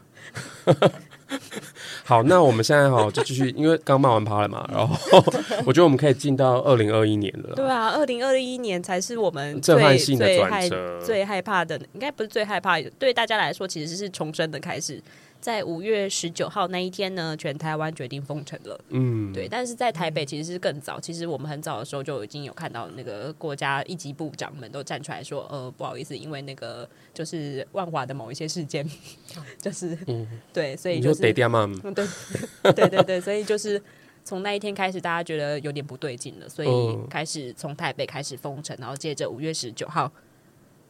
[2.02, 4.96] 好，那我们现在哈就继续，因为刚骂完趴了嘛，然后
[5.66, 7.54] 我觉得我们可以进到二零二一年了。
[7.54, 14.98] 对啊，二零二一年才是我们震撼性的转折，最害怕的，应该不是最害怕，对大家来说其实是重生的开始。
[15.40, 18.78] 在五月十九号那一天呢，全台湾决定封城了。
[18.90, 21.00] 嗯，对，但是在台北其实是更早。
[21.00, 28.86] 其实我们很早的时候就已经有看到那个国家一级部长们都站出来说：“呃，不好意思，因为那个就是万华的某一些事件，
[29.58, 31.66] 就是、嗯、 对，所以就是得掉嘛。
[32.62, 33.82] 对对对对，所以就是
[34.22, 36.68] 从那一天开始，大家觉得有点不对劲了，所以
[37.08, 40.12] 开始从台北开始封城，然后接着五月十九号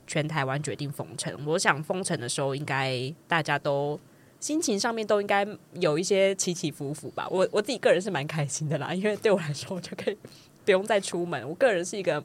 [0.08, 1.32] 全台湾决定封城。
[1.46, 3.96] 我想封城的时候，应该大家都。
[4.40, 7.29] 心情上面都应该有一些起起伏伏吧。
[7.31, 10.16] 我我自己个人是蛮开心的啦， 因为对我来说，我就可以
[10.64, 11.46] 不用再出门。
[11.48, 12.22] 我个人是一个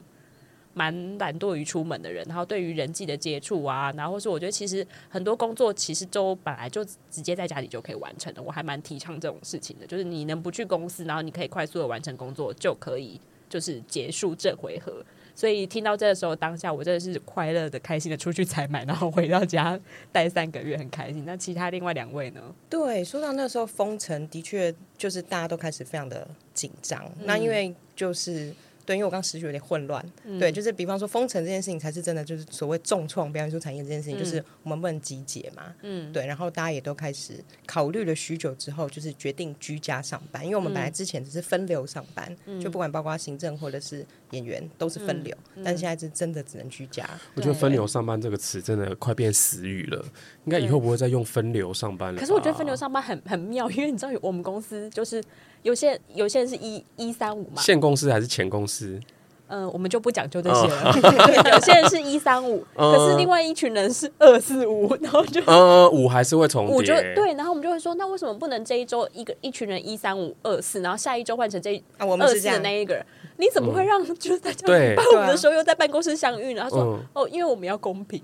[0.72, 8.42] 蛮懒惰于出门的人，然后对于人际的接触啊，然后是我觉得其实很多工作其实都本来就直接在家里就可以完成的。
[8.42, 15.04] 我还蛮提倡这种事情的，就是你能不去公司，然后你可以快速的完成工作，就可以就是结束这回合。
[15.36, 19.78] 所以听到这个时候，当下我真的是快乐的、开心的出去采买，然后回到家
[20.10, 21.24] 待三个月，很开心。
[21.24, 22.40] 那其他另外两位呢？
[22.68, 27.04] 对，说到那时候封城，的确就是大家都开始非常的紧张。
[27.20, 28.52] 嗯、那因为就是。
[28.86, 30.02] 对，因为我刚时序有点混乱。
[30.24, 35.74] 嗯、对，就是比方说封城这件事情才是真的，就是所谓重创表演艺术产业这件事情，嗯、就是我们不能集结嘛。
[35.82, 37.34] 嗯，对，然后大家也都开始
[37.66, 47.04] 考虑了许久之后，就是决定居家上班，因为我们本来之前只是分流上班，嗯、就不管包括行政或者是演员都是分流，嗯、但现在是真的只能居家。
[47.34, 50.04] 我觉得“分流上班”这个词真的快变死语了，
[50.44, 52.20] 应该以后不会再用“分流上班”了。
[52.20, 55.22] 可是我觉得“分流上班很”很很妙，因为你知道，我们公司就是。
[55.66, 59.00] 有些有些人是一一三五嘛，现公司还是前公司？
[59.48, 60.90] 嗯、呃，我们就不讲究这些了。
[60.90, 66.76] 哦、 有些人是一三五， 可是另外一群人是二四五， 然后就呃五还是会重叠。
[66.82, 73.04] 就对，然后我们就会说，那为什么不能这一周一个一群人一三五二四，然后下一周换成这二四的那一个人？
[73.38, 76.62] 你怎么会让就是大家拜五的时候又在办公室相遇呢？
[76.62, 78.22] 他说、嗯、哦，因为我们要公平。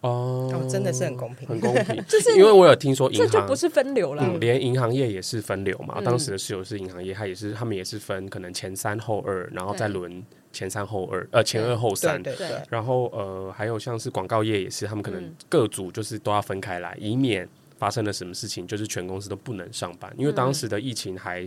[0.00, 2.02] 哦，哦，真的是很公平，很公平。
[2.08, 5.96] 就是因为我有听说银行，这就不是分流了，嗯，连银行业也是分流嘛。
[5.98, 12.22] 嗯、当时的室友是银行业，他也是，他们也是分可能前三后二，然后再轮前三后二，呃，前二后三。
[12.22, 12.56] 对，对，对。
[12.70, 17.46] 然后呃，还有像是广告业也是，他们可能各组就是都要分开来，以免
[17.78, 20.10] 发生了什么事情，就是全公司都不能上班。
[20.16, 21.46] 因为当时的疫情还，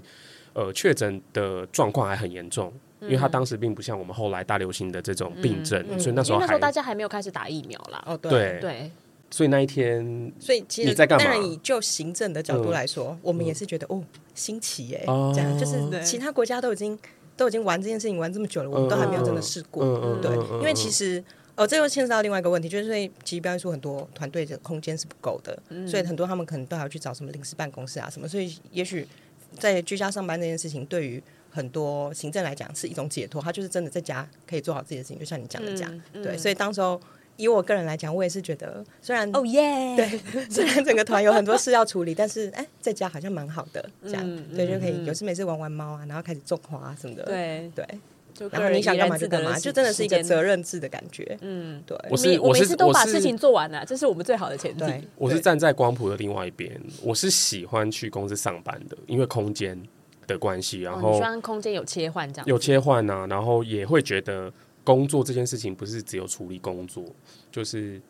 [0.54, 2.72] 呃，确诊的状况还很严重。
[3.04, 8.04] 因为他当时并不像我们后来大流行的这种病症，嗯嗯、所以那时候还那时候大家还没有开始打疫苗啦。
[8.06, 8.60] 哦，对。
[8.62, 8.92] 对，
[9.30, 11.26] 所以那一天，所以其实你在干嘛？
[11.26, 14.04] 当然，以就行政的角度来说，嗯、我们也是觉得哦，
[14.36, 16.98] 新奇耶，这样就是其他国家都已经
[17.36, 19.84] 都已经玩这件事情玩这么久了，我们都还没有真的试过。
[19.84, 21.24] 嗯、对，因为其实
[21.56, 29.08] 哦，这又牵涉到另外一个问题，就是因为其实表演出很多团队的空间是不够的，嗯、所以很多他们可能都还要去找什么临时办公室啊什么，所以也许
[29.58, 31.22] 在居家上班这件事情对于。
[31.54, 36.36] 很多行政来讲是一种解脱，他就是真的在家可以做好自己的事情，就像你讲的这样，嗯嗯、对。
[36.38, 37.00] 所以当时候
[37.38, 39.62] 以我个人来讲，我也是觉得，虽然哦耶，
[39.96, 47.86] 对，虽然整个团有很多事要处理，但是哎，在家好像蛮好的，这样，嗯、对，就可以有事没事玩玩猫啊，然后开始种花啊什么的，对对。
[48.34, 51.38] 就然后你想干嘛就干嘛，就真的是一个责任制的感觉。
[51.42, 51.96] 嗯，对。
[52.10, 54.84] 我是我是都把事情做完了，这是我们最好的前提。
[55.16, 59.80] 我是站在光谱的另外一边，我是喜欢去公司上班的，因为空间
[60.28, 60.82] 的关系。
[60.82, 62.48] 然后，希望空间有切换这样。
[62.48, 64.52] 有切换啊，然后也会觉得
[64.84, 67.04] 工作这件事情不是只有处理工作，
[67.52, 68.02] 就是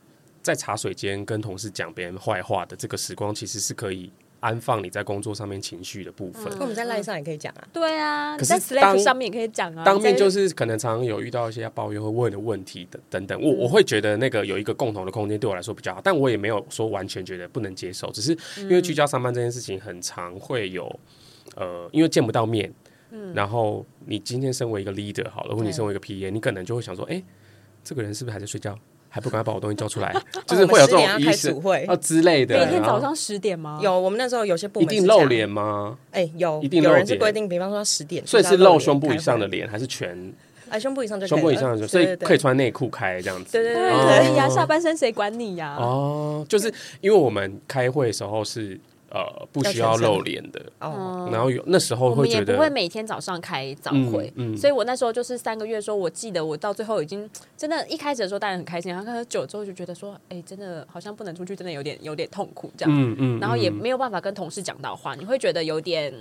[0.42, 4.12] 在茶水间跟同事讲别人坏话的这个时光，其实是可以。
[4.44, 6.44] 安放你在工作上面情绪的部分。
[6.60, 7.66] 我们在 LINE 上也可以讲啊。
[7.72, 9.86] 对啊，可是 Slack 上面也可以讲啊。
[9.86, 20.94] 当面就是可能常常有遇到一些要抱怨或问的问题的等等，我我会觉得那个有一个共同的空间对我来说比较好，但我也没有说完全觉得不能接受，只是因为居家上班这件事情很常会有
[21.56, 22.72] 呃，因为见不到面，
[23.12, 27.24] 嗯，然后你今天身为一个 leader 好了，或你身为一个 PA，你可能就会想说，哎、欸，
[27.84, 28.78] 这个人是不是还在睡觉？
[29.10, 30.12] 还不赶快把我东西交出来，
[30.48, 32.58] 就是会有这种仪式会啊之类的。
[32.58, 33.80] 每天早上十点吗？
[33.80, 35.96] 有，我们那时候有些部门一定露脸吗？
[36.10, 40.34] 哎，有，一定有人是规定，比方说十点，所以是露胸部以上的脸还是全？
[40.68, 43.52] 哎，胸部以上就胸部以上的，所以可以穿内裤开这样子。
[43.52, 45.76] 对对对，可以呀，下半身谁管你呀？
[45.78, 48.80] 哦，就是因为我们开会的时候是。
[49.14, 51.30] 呃，不需要露脸的哦。
[51.32, 66.12] 然后有那时候会觉得，也不会每天早上开早会，嗯，所以我那时候就是三个月的时候，我记得我到最后已经真的，一开始的时候当然很开心，然后开始久了之后就觉得说，哎，真的好像不能出去，真的有点有点痛苦这样，嗯嗯，然后也没有办法跟同事讲到话，你会觉得有点。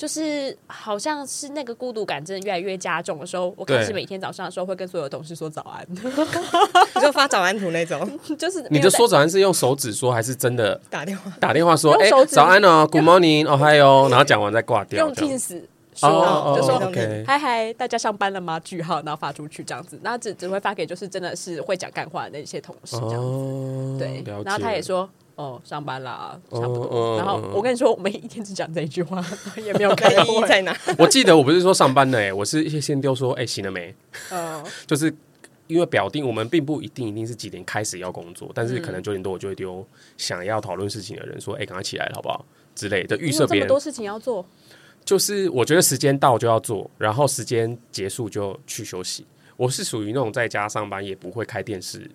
[0.00, 11.92] 就是好像是那个孤独感真的越来越加重的时候，我开始每天早上的时候会跟所有的同事说早安， 你就发早安图那种，就是你的说早安是用手指说还是真的打电话打电话说？
[12.00, 15.04] 哎，早安哦，Good morning，哦嗨哟，然后讲完再挂掉。
[15.04, 15.60] 用 Teams
[15.94, 16.80] 说，就说
[17.26, 18.58] 嗨嗨，大家上班了吗？
[18.60, 25.06] 句号，然后发出去这样子，然后只只会发给就是真的是会讲干话的那些同事这样子，对，然后他也说。
[25.40, 26.84] 哦，上班啦，差不多。
[26.84, 29.24] 哦、然后我跟你说，我们一天只讲这一句话，
[29.64, 30.76] 也没有 开意义在哪。
[30.98, 33.94] 我记得我不是说上班的哎，我是一先丢说哎，醒了没？
[34.30, 35.12] 嗯，就是
[35.66, 39.86] 因为表定我们并不一定一定是几点开始要工作，但是可能九点多我就会丢
[40.18, 42.44] 想要讨论事情的人说，哎，赶快起来了好不好？
[42.74, 44.44] 之类的预设别人这么多事情要做，
[45.04, 49.26] 就是我觉得时间到就要做，然后时间结束就去休息。
[49.56, 52.10] 我是属于那种在家上班也不会开电视。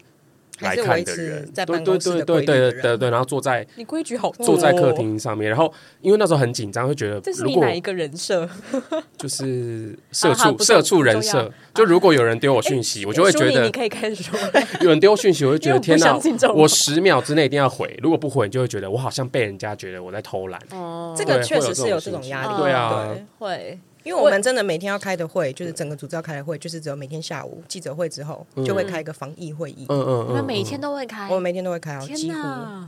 [0.59, 8.49] 来看的人，对对对对对对对对，然后坐在你规矩好，坐在客厅上面，然后因为那时候很紧张，会觉得这是你哪一个人设？
[9.17, 11.51] 就是 社畜，社畜人设。
[11.73, 14.39] 就如果有人丢我讯息，我就会觉得你可以开始说。
[14.79, 16.17] 有人丢我讯息，我就觉得天哪，
[16.53, 20.61] 我十秒之内一定要回，如果不回，你就会觉得我好像被人家觉得我在偷懒。
[20.71, 23.77] 哦，这个确实是有这种压力，对啊，会。
[24.05, 29.87] 因为我们真的每天要开的会，就是整个组织要开的会，就是只有每天下午记者会之后就会开一个防疫会议。
[29.89, 32.37] 嗯嗯，我们每天都会开，我们每天都会开，几乎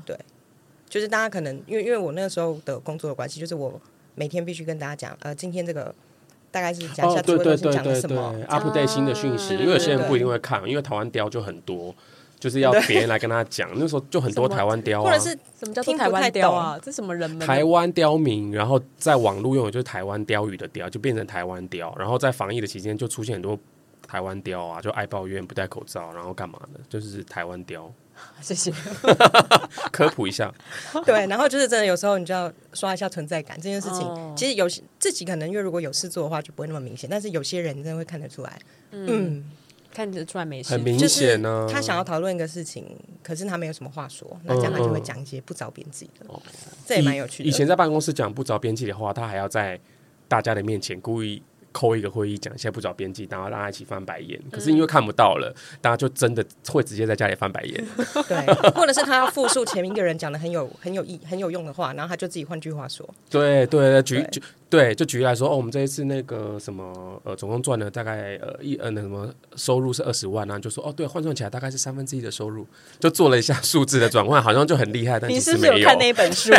[0.05, 0.17] 对。
[0.87, 3.81] 就是大家可能因为因为我那个时候的工作的关系，就是我
[4.15, 5.93] 每天必须跟大家讲，呃，今天这个
[6.51, 11.93] 大概是讲一下，对对对对对，update 新的讯息，因为有些人不一定会看，因为台湾雕就很多。
[12.39, 16.77] 就是要别人来跟他讲， 那时候就很多台湾雕啊，或者是什么叫台湾雕啊？
[16.81, 17.39] 这什么人？
[17.39, 21.93] 台湾刁民，然后在网络用的就是台湾刁语的刁，就变成台湾雕。
[21.97, 23.57] 然后在防疫的期间，就出现很多
[24.07, 27.91] 台湾雕啊，就爱抱怨、不戴口罩，然后干嘛的，就是台湾雕。
[28.41, 28.71] 谢谢，
[29.93, 30.51] 科普一下。
[31.05, 33.99] 对，然后就是真的，有时候你就要刷一下存在感这件事情。
[33.99, 38.59] 哦、其实有些自己可能因为如果有事做的话，就不会那么明显，但是有些人真的会看得出来。
[38.89, 39.05] 嗯。
[39.07, 39.43] 嗯
[39.97, 41.67] 看得出来没事，很明显呢、啊。
[41.67, 42.85] 他想要讨论一个事情，
[43.23, 46.27] 可是他没有什么话说，那这样他就会讲一些不着边际的。
[46.85, 47.49] 这也蛮有趣的。
[47.49, 49.79] 以前在办公室讲不着边际的话，他还要在
[50.27, 51.41] 大家的面前故意。
[51.77, 54.41] 扣一个会议讲现在不找编辑，然后让他一起翻白眼。
[54.51, 57.85] 可是因为看不到了，大家就真的会直接在家里翻白眼。
[58.27, 63.07] 对，或者是他要复述前面一个人讲的很有很有意很有用的话，然后他就自己换句话说。
[63.29, 72.65] 对对，举举对，就举例来说，哦，我们这一次那个什么呃，总共赚了大概呃一呃那什么收入是二十万啊，就说哦，对，换算起来大概是三分之一的收入，
[72.99, 75.19] 就做了一下数字的转换，好像就很厉害。
[75.19, 75.73] 但其实没有。
[75.75, 76.51] 你是不是有看那本书？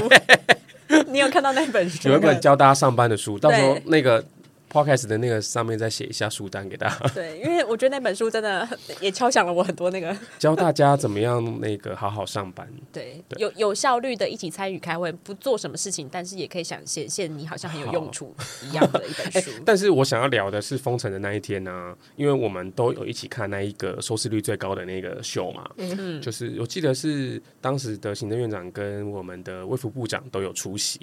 [1.11, 2.09] 你有看到那本书？
[2.09, 4.25] 有一本教大家上班的书，到时候那个。
[4.71, 6.97] Podcast 的那个上面再写一下书单给大家。
[7.15, 8.69] 对，因为我觉得那本书真的
[9.01, 12.69] 也敲响了我很多那个 教大家怎么样那个好好上班。
[12.93, 18.35] 对，对有有效率的一起参与开会，不做什么事情，但是也可以想显现你好像很有用处
[18.69, 19.51] 一样的一本书。
[19.51, 25.69] 欸、但是我想要聊的是封城的那一天呢、啊，因为我们都有一起看那一个收视率最高的那个秀嘛。
[25.77, 31.01] 嗯嗯，就是我记得是当时的行政院长跟我们的卫福部长都有出席。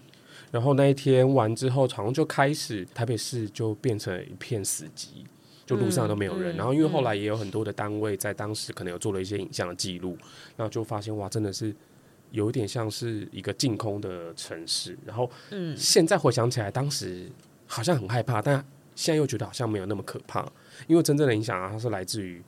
[0.55, 5.07] 然后那一天完之后，好像就开始台北市就变成一片死寂，
[5.65, 6.55] 就路上都没有人。
[6.55, 10.17] 嗯、然后因为后来也有很多的单位在当时可能有做了一些影像的记录，
[10.55, 11.75] 然后就发现哇，真的是
[12.31, 14.97] 有一点像是一个净空的城市。
[15.05, 17.29] 然后，嗯，现在回想起来，当时
[17.67, 18.55] 好像很害怕，但
[18.95, 20.49] 现在又觉得好像没有那么可怕，
[20.87, 22.41] 因为真正的影响啊，它是来自于。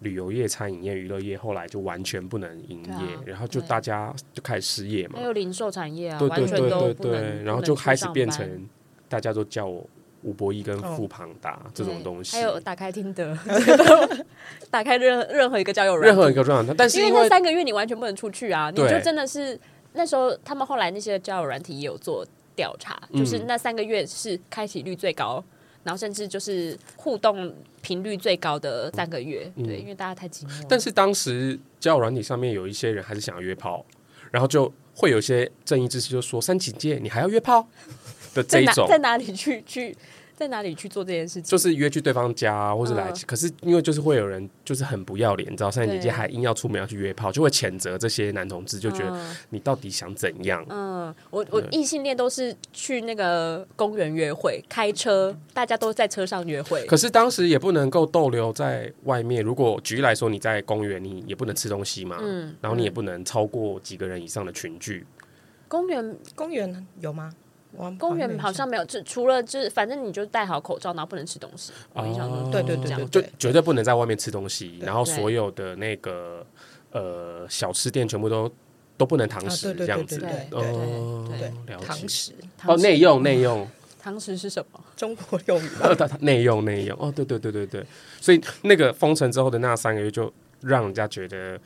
[0.00, 5.14] 旅游业、餐饮业、娱乐业后来就完全不能营业，啊、然后就大家就开始失业嘛。
[5.18, 8.68] 还有零售产业啊，对对对对对，然后就开始变成
[9.08, 9.86] 大家都叫我
[10.22, 12.36] 吴博义跟富庞达、哦、这种东西。
[12.36, 13.38] 还有打开听得，
[14.70, 19.58] 打开任任何一个交友软任何一个软件，但是因为，因为那三个月你完全不能出去啊，你就真的是
[19.92, 25.42] 那时候他们后来那些交友软体也有做调查，就是那三个月是开启率最高。
[25.84, 30.66] 然后甚至就是互动频率最高的三个月，嗯、对，因为大家太寂寞。
[30.68, 33.84] 但是当时交友软体上面有一些人还是想要约炮，
[34.32, 37.68] 然后就会有一些正义之士就说：“三级戒，你还要约炮？”
[38.34, 39.96] 的这一种在哪，在哪里去去？
[40.36, 41.44] 在哪里去做这件事情？
[41.44, 43.10] 就是约去对方家，或是来。
[43.10, 50.64] 嗯、可是因为就是会有人就是很不要脸，你知道，三年级还硬要出门要去约炮，就会谴责这些男同志，就觉得你到底想怎样？
[50.68, 56.84] 嗯，我我异性恋都是去那个公园约会，开车，大家都在车上约会。
[56.86, 59.44] 可是当时也不能够逗留在外面。
[59.44, 62.18] 如果举例来说，你在公园，你也不能吃东西嘛。
[62.20, 62.54] 嗯。
[62.60, 65.06] 然后你也不能超过几个人以上的群聚。
[65.68, 67.32] 公园公园有吗？
[67.98, 71.72] 公园好像没有，就除了就是，反正你就戴好口罩，然后不能吃东西。
[71.92, 74.78] 哦，对对对，就绝对不能在外面吃东西。
[74.80, 76.44] 然后所有的那个
[76.92, 78.50] 呃小吃店全部都
[78.96, 80.18] 都不能堂食这样子。
[80.18, 82.32] 对对对，堂食
[82.64, 83.66] 哦，内用内用。
[84.00, 84.80] 堂食是什么？
[84.96, 85.70] 中国用语。
[86.20, 87.84] 内用内用哦，对对对对对。
[88.20, 91.58] 所以那个封城之后的那三个月，就让人家觉得。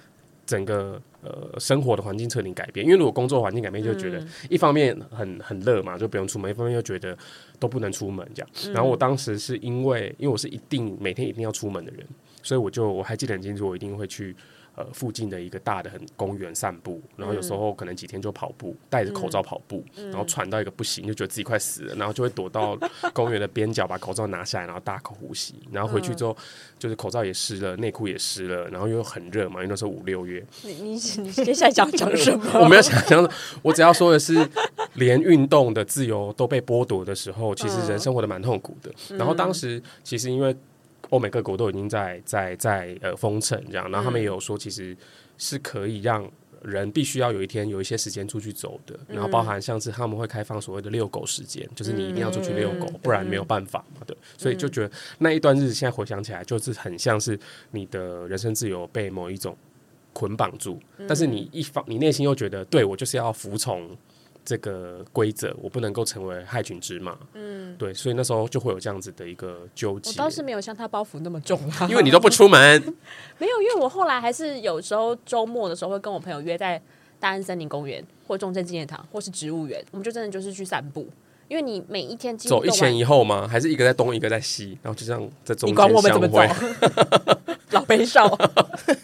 [0.48, 7.16] 整个呃生活的环境彻底改变，因为如果工作环境改变，就觉得一方面很很热嘛，就不用出门；一方面又觉得
[7.58, 8.48] 都不能出门这样。
[8.72, 12.06] 然后我当时是因为，因为我是一定每天一定要出门的人，
[12.42, 14.34] 所以我就我还记得很清楚，我一定会去。
[14.78, 22.78] 呃，附近的一个大的很公园散步，然后有时候可能几天就跑步，戴着口罩跑步，然后喘到一个不行，就觉得自己快死了，然后就会躲到
[23.12, 26.36] 公园的边角，把口罩拿下来，然后大口呼吸，然后回去之后
[26.78, 30.46] 就是口罩也湿了，内裤也湿了，然后又很热嘛，因为那时候五六月。
[30.62, 32.44] 你你你接下来讲讲什么？
[32.62, 33.28] 我没有想讲，
[33.62, 34.48] 我只要说的是，
[34.94, 38.92] 连运动的自由都被剥夺的时候，其实人生活的蛮痛苦的。
[39.16, 40.56] 然后当时其实因为。
[41.10, 44.96] 欧美各国都已经在在在呃封城这样，然后他们也有说，其实
[45.36, 46.30] 是可以让
[46.62, 57.38] 人必须要有一天有一些时间出去走的，然后包含像是他们会开放所谓的遛狗时间，就是你一定要出去遛狗，不然没有办法嘛，对，所以就觉得那一段日子现在回想起来，就是很像是
[57.70, 59.56] 你的人生自由被某一种
[60.12, 63.96] 捆绑住，但是你一方你内心又觉得，对我就是要服从。
[64.48, 67.18] 这个规则，我不能够成为害群之马。
[67.34, 70.08] 嗯，对，所以那时候就会有这样子的一个纠结。
[70.10, 72.82] 我倒是没有像他包袱那么重，因为你都不出门。
[73.36, 76.80] 没有，因为我后来还是有时候周末的时候会跟我朋友约在
[77.20, 81.06] 大安森林公园，或中正纪念堂，或是植物园，我们就真的就是去散步。
[81.48, 83.46] 因为你每一天走一前一后吗？
[83.46, 85.92] 还是一个在东，一个在西，然后就这样在中间相会？
[85.92, 87.38] 你管我们怎么走？
[87.76, 88.26] 老悲少，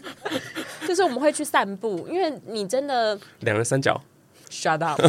[0.89, 4.01] 就是我们会去散步，因为你真的两人三脚。
[4.55, 5.03] Shut up！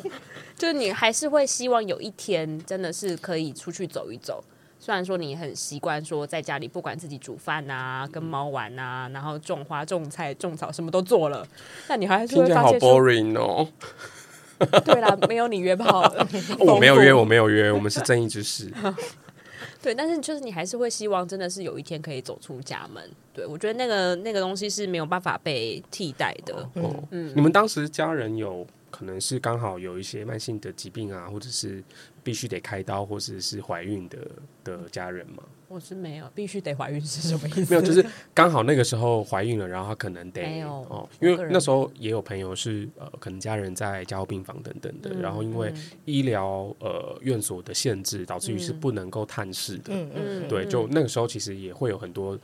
[0.56, 4.42] 就是你还是会希望有一天真的是可以出去走一走。
[4.80, 11.46] 虽然说你很习惯说在家里不管自己煮饭啊、跟猫玩啊，然后种花、种菜、种草，什么都做了，
[11.86, 13.68] 但你还是会发现好 boring 哦。
[14.82, 16.10] 对啦，没有你约炮，
[16.60, 18.72] 我没有约，我没有约，我们是正义之士。
[19.82, 23.02] 对，但是就是你还是会希望真的是有一天可以走出家门。
[23.34, 26.54] 对，我觉得那个那个东西是没有办法被替代的。
[26.74, 28.66] 哦，嗯，你们当时家人有？
[28.90, 31.82] 可能是刚好有一些慢性的疾病啊，或者是
[32.22, 34.18] 必须得开刀，或者是怀孕的
[34.64, 35.42] 的家人吗？
[35.68, 37.74] 我是没有，必须得怀孕是什么意思？
[37.74, 45.74] 没有，就是刚好那个时候怀孕了，然后他可能得哦，因为那时候也有朋友是呃，可能家人在加护病房等等的，嗯、然后因为
[46.04, 49.92] 医疗呃院所的限制，导致于是不能够探视的。
[49.92, 52.38] 嗯嗯，对，就那个时候其实也会有很多。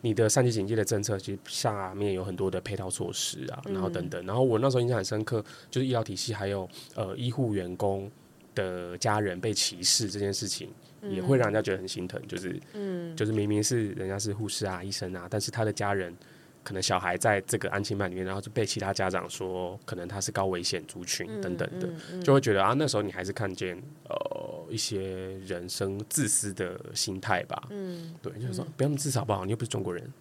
[0.00, 4.24] 你的三级警戒的政策，其实下面有很多的配套措施啊，然后等等。
[4.26, 8.10] 然后我那时候印象很深刻，就是医疗体系还有呃医护员工
[8.54, 10.68] 的家人被歧视这件事情，
[11.02, 12.20] 也会让人家觉得很心疼。
[12.28, 16.14] 就是，嗯，就是明明是人家是护士啊、医生啊，但是他的家人。
[16.66, 24.16] 可能小孩在这个安亲班里面，然后就被其他家长说，可能他是高危险族群等等的，嗯嗯嗯、就会觉得啊，那时候你还是看见呃
[24.70, 25.00] 一些
[25.46, 27.62] 人生自私的心态吧。
[27.70, 29.44] 嗯，对，就是说、嗯、不要那么自私好不好？
[29.44, 30.12] 你又不是中国人。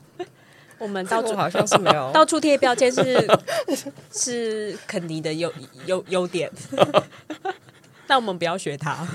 [0.78, 3.26] 我们到处好像是没有 到处贴标签，是
[4.12, 5.50] 是肯尼的优
[5.86, 6.52] 优优点。
[8.06, 9.06] 那我们不要学他。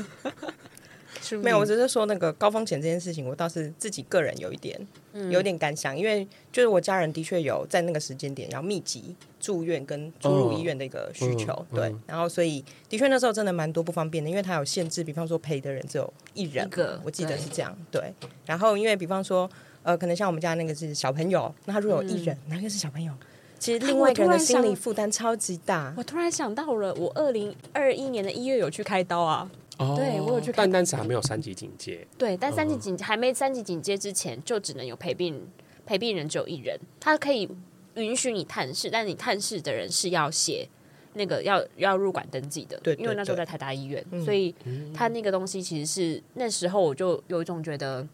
[1.38, 4.80] 诉没有，我只是说那个高风险这件事情，我倒是自己个人有一点、
[5.14, 16.70] 嗯、有点感想，因为就是我家人的确有在那个时间点，然后密集住院跟住入医院的一个需求，哦、对，然后所以的确那时候真的蛮多不方便的，因为它有限制，比方说陪的人只有一人，
[17.04, 19.50] 我记得是这样，对，对，然后因为比方说
[19.84, 23.12] 呃，可能像我们家那个是小朋友，那他如果有一人，哪、嗯、个是小朋友？
[23.58, 25.94] 其实另外一个人的心理负担超级大。
[25.96, 29.48] 我突然想到了，我二零二一年的一月有去开刀啊。
[29.82, 32.08] 哦，对我有去看，但当时还没有三级警戒。
[32.18, 35.48] 对，但三级警、嗯、还没三级警戒之前，就只能有陪病
[35.86, 37.50] 陪病人只有一人，他可以
[37.96, 40.68] 允许你探视，但你探视的人是要写
[41.14, 42.78] 那个要要入馆登记的。
[42.78, 44.54] 对，对，对，因为那时候在台大医院，嗯、所以
[44.94, 48.08] 他那个东西其实是那时候我就有一种觉得。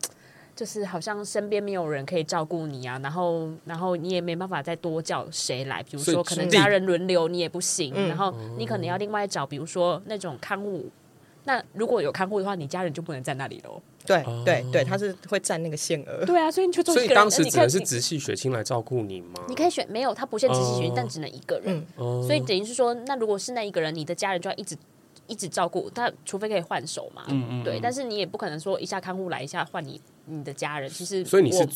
[0.58, 10.90] 就是好像身边没有人可以照顾你啊，然后然后你也没办法再多叫谁来，比如说可能家人轮流你也不行，然后你可能要另外找，比如说那种看护。
[11.48, 13.82] 那如果有看护的话，你家人就不能在那里喽。
[14.06, 16.24] 对对对，他是会占那个限额。
[16.26, 17.08] 对啊，所以你就做一个人。
[17.08, 19.44] 所以当时只能是直系血亲来照顾你吗？
[19.48, 21.84] 你可以选没有，他不限直系血亲，但只能一个人。
[21.96, 24.78] 所以等于是说，那如果是那一个人，你的家人就要一直。
[25.26, 27.26] 一直照顾他，除非可以换手嘛。
[27.28, 27.62] 嗯嗯。
[27.62, 30.90] 对，但是你也不可能说一下看护来，一下换你你的家人。
[30.90, 31.68] 其实，所以你是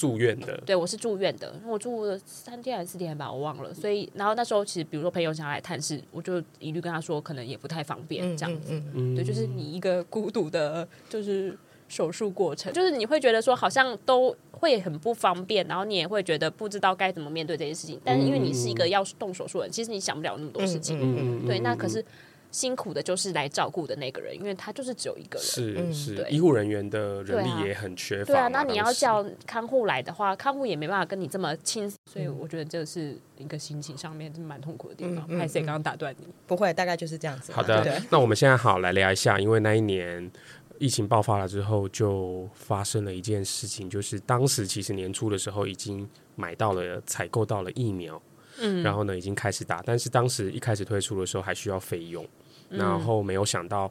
[0.00, 0.56] 住院的。
[0.64, 1.54] 对，我是住院的。
[1.66, 3.74] 我住了三天还是四天吧，我忘了。
[3.74, 8.72] 所以，然后那时候其实，比如说朋友想要来探视，我就一律跟他说，可能也不太方便这样子。
[8.72, 9.14] 嗯嗯。
[9.14, 11.54] 对，就是你一个孤独的，就是
[11.86, 18.00] 手术过程，就是你会觉得说好像都会很不方便，然后你也会觉得不知道该怎么面对这些事情。
[18.02, 20.98] 但是因为你是一个要动手术的人，其实你想不了那么多事情。
[20.98, 21.46] 嗯嗯。
[21.46, 22.02] 对，那可是。
[22.50, 25.46] 辛苦的就是来照顾的那个人，因为他就是只有一个人。
[25.46, 28.32] 是是，医护人员的人力也很缺乏。
[28.32, 35.28] 对啊，那你要叫看护来的话，看护也没办法跟你这么亲，所以我觉得这是一个心情上面是蛮痛苦的地方。
[35.38, 36.26] 还是刚刚打断你？
[36.46, 37.52] 不会，大概就是这样子。
[37.52, 40.30] 好的，那我们现在好来聊一下，因为那一年
[40.78, 48.20] 疫情爆发了之后，就发生了一件事情，就是当时其实年初的时候已经买到了、采购到了疫苗，
[48.58, 52.26] 嗯，然后呢已经开始打，但是当时一开始推出的时候还需要费用。
[52.70, 53.90] 然后没有想到，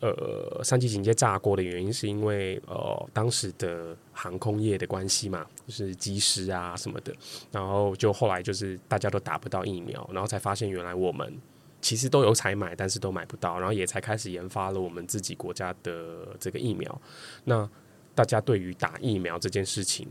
[0.00, 7.14] 呃，三级警戒炸锅的原因是因为呃当时的航空业的关系嘛，就是机师啊什么的，
[7.50, 11.36] 然后就后来就是大家都打不到疫苗，然后才发现原来我们
[11.80, 17.00] 其实都有采买，但是都买不到，然后也才开始研发了我们自己国家的这个疫苗。
[17.44, 17.68] 那
[18.14, 20.06] 大家对于打疫苗这件事情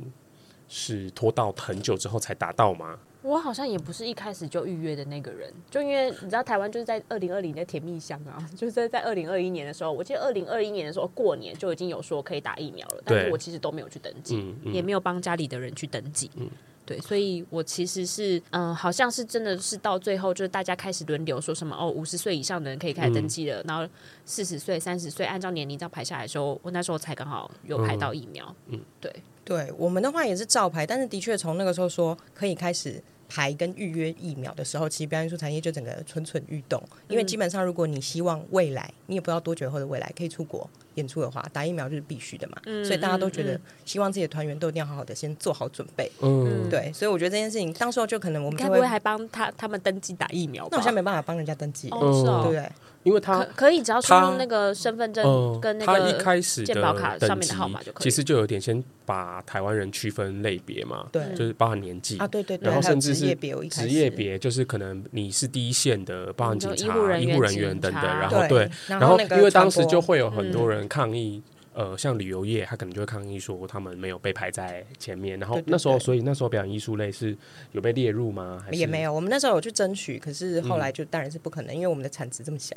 [0.68, 2.98] 是拖到很久之后才打到吗？
[3.24, 16.50] 我好像也不是一开始就预约的那个人，就因为你知道台湾就是在二零二零的甜蜜乡啊， 就是在在二零二一年的时候，我记得二零二一年的时候过年就已经有说可以打疫苗了，但是我其实都没有去登记，嗯嗯、也没有帮家里的人去登记，嗯、
[16.86, 23.88] 对，所以我其实是嗯、呃，好像是真的是到最后就是大家开始轮流说什么哦，五十岁以上的人可以开始登记了，嗯、然后
[24.26, 29.14] 四十岁、三十岁按照年龄这样排下来的时候，我那时候才刚好有排到疫苗，嗯，嗯对，
[29.52, 33.02] 对我们的话也是照排，但是的确从那个时候说可以开始。
[33.34, 42.58] 排跟预约疫苗的时候，其实表演艺术产业就整个蠢蠢欲动，因为基本上如果你希望未来，你也不知道多久后的未来可以出国演出的话，打疫苗就是必须的嘛。
[42.66, 46.12] 嗯、所以大家都觉得希望自己的团员都一定要好好的先做好准备。
[46.20, 50.68] 嗯，对，所以我觉得这件事情，当时候就可能我们该不会还帮他他们登记打疫苗？
[50.70, 52.70] 那我现在没办法帮人家登记，哦是哦、对不对？
[53.04, 58.04] 因为他可以只要输入那个身份证跟那个健保卡上面的号码就可以。
[58.04, 63.36] 其实就有点先把台湾人区分类别嘛，对，就是包含年纪啊，对对，然后甚至是
[63.70, 71.42] 职业别，就是可能你是第一线的，包含警察、医护人员等等，然后对，然后因为当时就会有很多人抗议。
[71.74, 75.40] 呃，像旅游业，他可能就会抗议说他们没有被排在前面。
[75.40, 77.36] 然后那时候，所以那时候表演艺术类是
[77.72, 78.62] 有被列入吗？
[78.66, 79.14] 还是也没有。
[79.14, 82.76] 我们那时候有去争取，可是后来就当然是不可能，因为我们的产值这么小。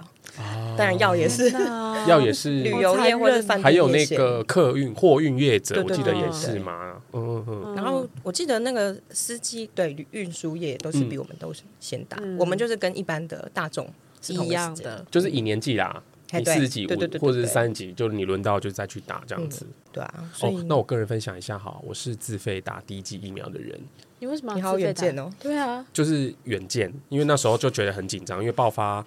[0.79, 1.51] 当然药也是，
[2.07, 7.03] 药也是旅游业或者是还有那个客运货运业者，我记得也是嘛。
[7.13, 7.75] 嗯嗯。
[7.75, 13.89] 然后我记得那个司机对运输业都是比我们都先打，我们就是跟一般的大众
[14.23, 16.01] 是一样的，就是以年纪啦。
[16.39, 16.87] 你四十几，
[17.19, 19.67] 或者是三十几，就你轮到就再去打这样子。
[19.93, 23.81] 对啊，哦，那我个人分享一下哈，我是自费打第一剂疫苗的人。
[24.19, 24.55] 你为什么？
[24.55, 25.31] 你好远见哦。
[25.39, 29.05] 对啊，就是远见，因为那时候就觉得很紧张，因为爆发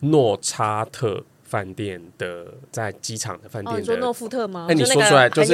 [0.00, 1.24] 诺查特。
[1.50, 4.68] 饭店的在机场的饭店，你说诺富特吗？
[4.70, 5.52] 哎，你说出来就是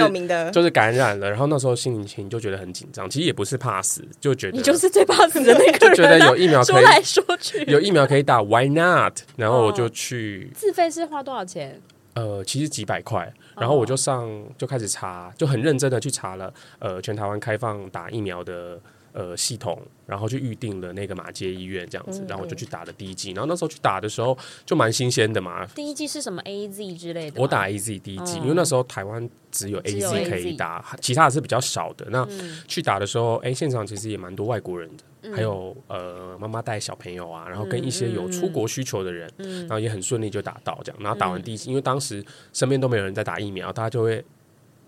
[0.52, 3.08] 就是感染了，然后那时候心情就觉得很紧张。
[3.08, 9.20] 其实也不是怕死，就觉得你就是最怕死的那个人， 就觉得有疫苗可以说来说去，有疫苗可以打，Why not？
[9.36, 10.50] 然后我就去。
[10.54, 11.80] 自费是花多少钱？
[12.12, 14.28] 呃，其实几百块，然后我就上
[14.58, 16.52] 就开始查，就很认真的去查了。
[16.78, 18.78] 呃，全台湾开放打疫苗的。
[19.16, 23.30] 呃系统，然后就预定了那个马街医院这样子，嗯、然后我就去打了第一剂。
[23.30, 24.36] 然后那时候去打的时候
[24.66, 25.66] 就蛮新鲜的嘛。
[25.74, 27.40] 第一剂是什么 A Z 之类的？
[27.40, 32.06] 我打 A Z 第一剂，嗯、因为那时候台湾只有 A Z 可以打，嗯、其他的是比较少的。
[32.10, 32.28] 那
[32.68, 35.04] 去打的时候，哎，现场其实也蛮多外国人的。
[35.34, 41.02] 还有呃，妈妈带小朋友啊，然后跟一些有出国需求的人，嗯嗯、然后也很顺利就打到这样。
[41.02, 44.24] 然后打完第一剂，嗯、因为当时身边都没有人在打疫苗，大家就会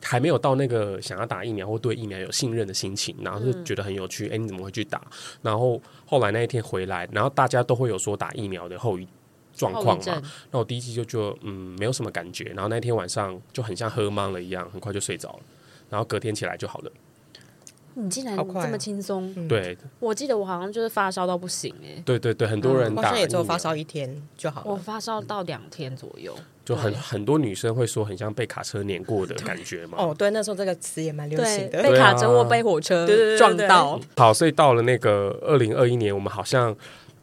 [0.03, 4.28] 还没有到那个想要打疫苗或对疫苗有信任的心情，然后就觉得很有趣。
[4.28, 5.03] 哎、嗯，你怎么会去打？
[5.42, 9.07] 然后后来那一天回来，然后大家都会有说打疫苗的后遗
[9.55, 10.22] 状况嘛。
[10.51, 15.40] 那我第一剂就就嗯没有什么感觉，然后那天晚上就很像喝懵了一样，很快就睡着了，
[15.90, 16.92] 然后隔天起来就好了。
[17.94, 19.28] 你竟然这么轻松？
[19.30, 22.03] 啊嗯、对，我记得我好像就是发烧到不行哎、欸。
[22.07, 24.70] 对对对，很多人打、嗯、好像也只有发烧一天就好了。
[24.70, 26.32] 我发烧到两天左右，
[26.68, 29.96] 就很很多女生会说很像被卡车碾过的感觉嘛。
[29.98, 33.06] 哦，对，那时候这个词也蛮流行的，被卡车或被火车
[33.38, 33.98] 撞到。
[34.16, 36.76] 好，所以到了那个二零二一年，我们好像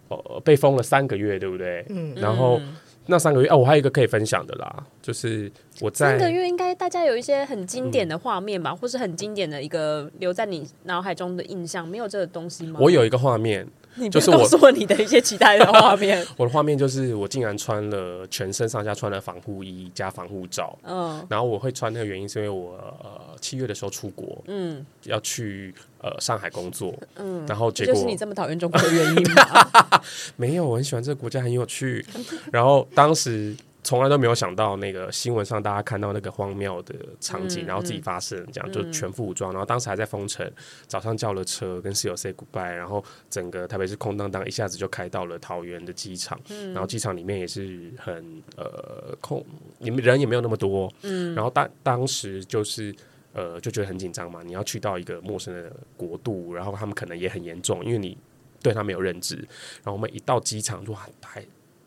[0.07, 1.85] 呃被封了三个月，对不对？
[1.89, 2.57] 嗯，然后。
[2.59, 2.75] 嗯
[3.07, 12.79] 那三个月哦，我还有一个可以分享的啦，就是我在三个月应该大家有一些很经典的画面吧，嗯、或是很经典的一个留在你脑海中的印象，没有这个东西吗？
[12.81, 13.67] 我有一个画面。
[14.11, 16.25] 就是我你的一些期待的画面。
[16.37, 20.77] 我的画面就是我竟然穿了全身上下穿了防护衣加防护罩。
[20.83, 22.73] 嗯，然后我会穿那个原因是因为我
[23.03, 30.01] 呃七月的时候出国，嗯，要去呃上海工作，嗯，然后结果就是你这么讨厌中国的原因吗？
[30.35, 32.05] 没有，我很喜欢这个国家，很有趣。
[32.51, 33.55] 然后当时。
[33.85, 40.51] 从来都没有想到那个新闻上大家看到那个荒谬的场景，嗯、然后自己发生这样，嗯、就全副武装，然后当时还在封城，
[40.87, 49.45] 早上叫了车跟室友 say goodbye，然后整个台北是空荡荡，一下子就开到了桃园的机场，嗯、然后机场里面也是很呃空，
[49.77, 52.91] 你们人也没有那么多，嗯，然后当当时就是
[53.33, 58.17] 呃就觉得很紧张嘛，你要去到一个陌生的国度，然后他们可能也很严重，因为你
[58.63, 61.07] 对他没有认知，然后我们一到机场就还。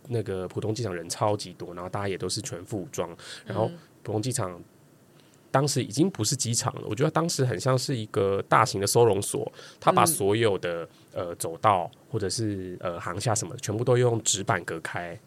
[0.09, 3.09] 那个浦东机场人超级多，然后大家也都是全副武装。
[3.47, 3.71] 然后
[4.03, 4.61] 浦东机场
[5.51, 15.19] 当时已经不是机场了，我觉得当时很像是一个大型的收容所，他把所有的呃走道或者是呃航厦什么的，全部都用纸板隔开。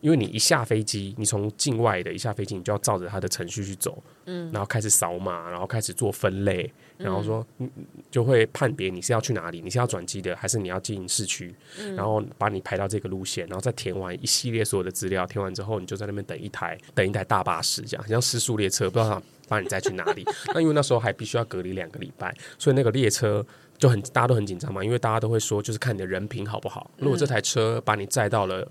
[0.00, 7.70] 因为你一下飞机，你从境外的一下飞机，你就要照着它的程序去走，嗯，然后开始扫码，然后开始做分类，然后说，嗯，
[8.10, 20.24] 就会判别你是要去哪里，你是要转机的，还是你要进市区，嗯，然后把你排到这个路线，然后再填完一系列所有的资料，填完之后，你就在那边等一台，等一台大巴士，这样像失速列车，不知道把你载去哪里。
[20.54, 23.44] 那因为那时候还必须要隔离两个礼拜，所以那个列车
[23.76, 26.90] 就很大家都很紧张嘛，因为大家都会说，就是看你的人品好不好。
[26.96, 28.66] 如果这台车把你载到了。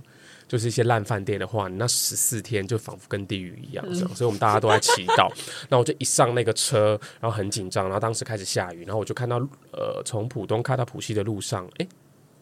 [0.50, 5.32] 就是一些烂饭店的话，你那十四天就仿佛跟地狱一样，这样，嗯、所以我们大家都在祈祷。
[5.70, 9.38] 那我就一上那个车，然后很紧张，然后当时开始下雨，然后我就看到，
[9.72, 11.90] 呃，从浦东开到浦西的路上，哎、欸，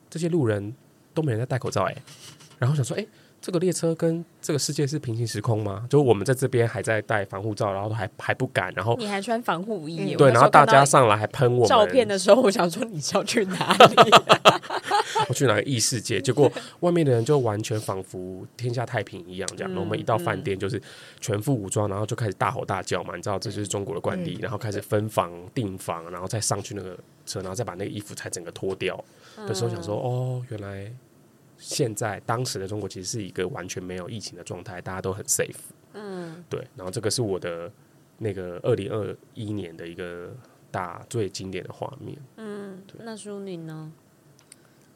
[0.10, 0.74] 这些路人
[1.14, 2.02] 都没人在戴口罩、欸，哎，
[2.58, 3.08] 然后想说，哎、欸。
[3.48, 5.88] 这个列车跟这个世界是平行时空吗？
[5.90, 11.68] 就我们在这边还在戴防护罩，然后还还不敢，然后你还穿防护衣，对，然后大家上来还喷我们。
[11.70, 14.12] 照片的时候，我想说你是要去哪里？
[15.30, 16.20] 我去哪个异世界？
[16.20, 19.70] 结果外面的人就完全仿佛天下太平一样，这样。
[19.70, 20.82] 然后我们一到饭店就是
[21.22, 29.02] 全副武装，然后就开始大吼大叫嘛，你知道这就是中国的惯例，然后开始分房订房，然后再上去那个车，然后再把那个衣服才整个脱掉
[29.48, 30.92] 的时候，想说哦，原来。
[31.58, 35.56] 现在当时的中国其实是一个完全没有疫情的状态，大家都很 safe。
[35.94, 36.66] 嗯，对。
[36.76, 37.72] 然后这个是我的
[38.20, 40.36] 那个二零二一年的一个
[40.70, 42.18] 大最经典的画面。
[42.36, 43.92] 嗯，对那淑女呢？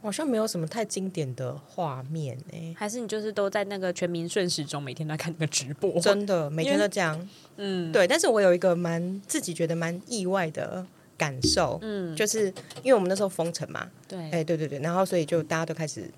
[0.04, 6.00] 好像没有什么太经典的画面诶、欸，还是你就是都在那个全民顺时钟，每天都在看那个直播？
[6.00, 7.28] 真的， 每天都这样。
[7.58, 8.08] 嗯，对。
[8.08, 10.86] 但是我有一个蛮自己觉得蛮意外的
[11.18, 12.48] 感受，嗯，就是
[12.82, 16.10] 因为我们那时候封城嘛，对，哎、欸，对对对，然后所以就大家都开始。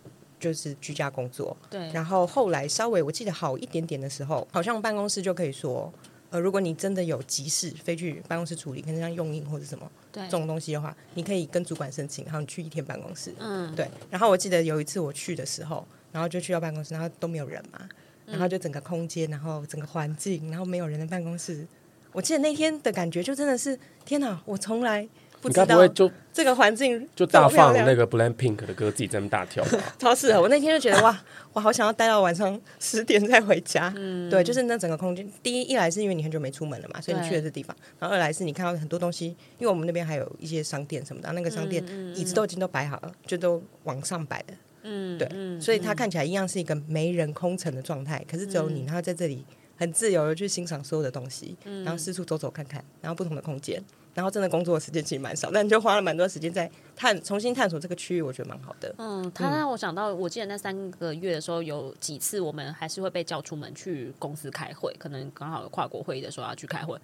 [0.43, 1.89] 就是居家工作，对。
[1.93, 5.91] 然后后来稍微我记得好一点点的时候，好像办公室就可以说，
[6.31, 13.89] 呃，如果你真的有急事飞去办公室处理，可能像用印或者什么对这种东西的话，你可以跟主管申请，然后你去一天办公室，嗯，对。
[14.09, 17.87] 然后我记得有一次我去的时候，然后就去到办公室，然后都没有人嘛，
[18.25, 21.65] 然后就整个空间，然后整个环境，然后没有人的办公室，
[22.11, 25.07] 我记得那天的感觉就真的是天哪，我从来。
[25.49, 29.79] 不会就这个环境就大放那个 Blank Pink 的歌，自己在那大跳吧？
[29.99, 30.41] 超适合！
[30.41, 31.23] 我那天就觉得哇，
[31.53, 33.93] 我好想要待到晚上十点再回家。
[33.95, 35.27] 嗯，对，就是那整个空间。
[35.41, 39.27] 第一，一来是因为你很久没出门了嘛，所以你去了这地方；然后二来是你看到很多东西，
[39.57, 41.83] 因为我们那边还有一些商店什么的，那个商店
[42.15, 44.53] 椅子都已经都摆好了，就都往上摆的。
[44.83, 45.29] 嗯，对，
[45.61, 49.45] 所以它看起来一样是一个没人空城的状态，可是只有你，然后在这里
[49.77, 53.81] 很自由的去欣赏所有的东西，然后四处走走看看，然后不同的空间。
[54.13, 58.93] 然后真的工作的时间其实蛮少，但就花了蛮多时间在探重新探索这个区域，我觉得蛮好的。
[58.97, 66.97] 嗯，他让我想到，我记得那三个月的时候，有几次我们还是会被叫出门去公司开会，可能刚好有跨国会议的时候要去开会。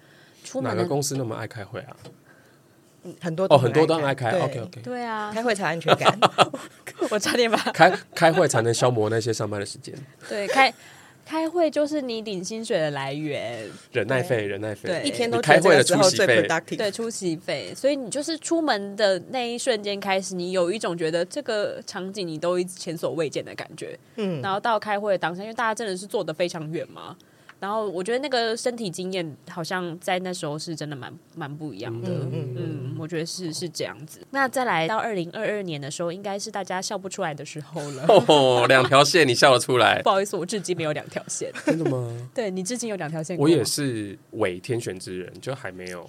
[0.44, 1.96] 出门哪个公司那么爱开会啊？
[3.20, 4.30] 很多哦，很多都很爱开。
[4.38, 6.18] OK OK，对啊，开会才安全感。
[7.10, 9.94] 我差点把开开会才能消磨那些上班的时间。
[10.28, 10.72] 对，开。
[11.30, 17.72] 开会就是你领薪水的来源，忍耐费，忍耐费，对，一天都开会的出席费，对，出席费。
[17.72, 27.16] 所以你就是出门的那一瞬间开始，你有一种觉得这个场景你都前所未见的感觉，嗯，然后到开会的当下，因为大家真的是坐的非常远嘛。
[27.60, 34.26] 然后我觉得那个身体经验好像在那时候是真的蛮蛮不一样的，嗯，嗯，嗯，我觉得是是这样子。
[34.30, 38.06] 那再来到二零二二年的时候，应该是大家笑不出来的时候了。
[38.26, 40.00] 哦，两条线你笑得出来？
[40.02, 41.52] 不好意思，我至今没有两条线。
[41.66, 42.28] 真的吗？
[42.34, 43.36] 对，你至今有两条线。
[43.36, 46.08] 我也是伪天选之人，就还没有。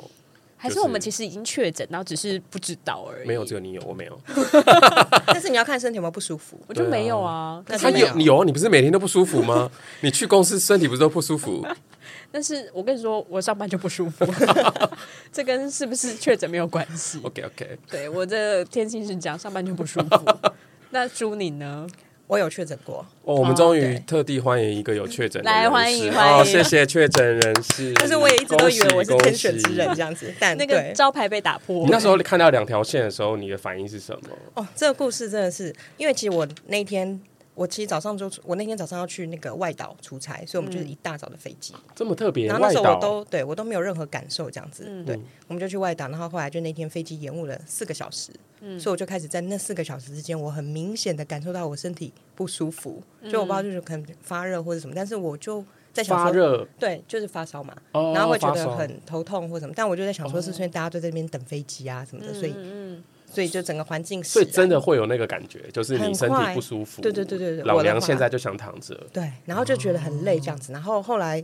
[0.62, 3.28] 还是我们其实已经确诊，然后只是不知道而已。
[3.28, 4.22] 没有，只有你有，我没有。
[5.26, 7.64] 但是你要看身体有没有不舒服，我就没有啊。
[7.66, 9.72] 他有，你有，你不是每天都不舒服吗？
[10.02, 11.66] 你去公司身体不是都不舒服？
[12.32, 14.24] 但是我跟你说，我上班就不舒服，
[15.34, 17.20] 这跟是不是确诊没有关系。
[17.24, 20.38] OK OK，对，我的天性是这样，上班就不舒服。
[20.92, 21.88] 那朱你呢？
[22.32, 27.92] 我有确诊过哦，我们终于特地欢迎一个有确诊的来欢迎欢迎，哦，谢谢确诊人士。
[27.96, 31.84] 但是我也一直都以为我是天选之人这样子，但那个招牌被打破。
[31.84, 34.30] 你那时候看到两条线的时候，你的反应是什么？
[34.54, 37.20] 哦，这个故事真的是，因为其实我那天。
[37.54, 42.48] 我其实早上就，我那天早上要去那个外岛出差，所以我们就是一大早的飞机，这么特别。
[42.48, 45.20] 然后那时候我都对我都没有任何感受，这样子，对，
[45.50, 48.32] 我们就去外岛，然后后来就那天飞机延误了四个小时，
[48.80, 62.56] 所以我就开始在那四个小时之间，我很明显的感受到我身体不舒服，就我不知道就是可能发热或者什么，但是我就在想说，发热，对，就是发烧嘛，然后会觉得很头痛或什么，但我就在想说，是因为大家都在那边等飞机啊什么的，所以。
[63.34, 67.02] 所以就整个环境，所以真的会有那个感觉，就是你身体不舒服。
[67.02, 68.94] 对对对对，老娘现在就想躺着。
[69.14, 71.42] 对，然后就觉得很累这样子，然后后来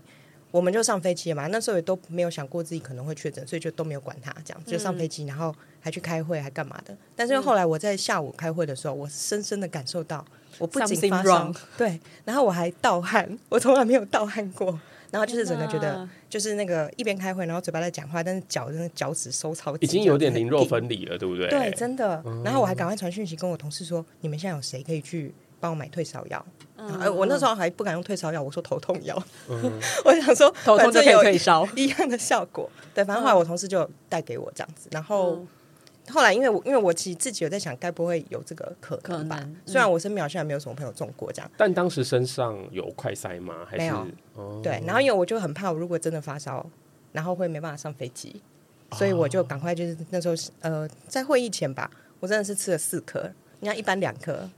[0.51, 1.47] 我们就上飞机了嘛。
[1.47, 6.95] 那时候也都没有想过自己可能会确诊，所以就都没有管他这样，就上飞机，然后还去开会，还干嘛的。
[7.15, 10.25] 但是后来我在下午开会的时候，我深深的感受到，
[10.57, 14.79] 我不仅发烧，对，然后我还盗汗，我从来没有盗汗过。
[15.09, 21.47] 然后就是整个觉得，就是那个一边开会，然后嘴巴在讲话，但是脚真的脚趾收超，已经有点灵肉分离了，对不对？
[21.47, 22.21] 对，真的。
[22.43, 26.45] 然后我还赶快传讯息跟我同事说：“你们现在有谁可以去帮我买退烧药？”
[26.77, 29.21] 嗯，我那时候还不敢用退烧药，我说头痛药。
[30.05, 32.69] 我想说头痛就可以退烧，一样的效果。
[32.93, 35.45] 对，反正后来我同事就带给我这样子，然后。
[36.09, 39.35] 后来，因为我因为我其实自己有在想，该不会有这个可能吧？
[39.39, 43.65] 能，嗯、虽然我身边好像没有什么朋友中过这样，但当时身上有快塞吗？
[43.69, 44.07] 还是没有？
[44.35, 46.65] 哦、对，然后因为我就很怕，我如果真的发烧，
[47.11, 48.41] 然后会没办法上飞机，
[48.93, 51.91] 所以我就赶快就是那时候呃，在会议前吧，
[52.21, 53.29] 我真的是吃了四颗，
[53.59, 54.49] 你看一般两颗，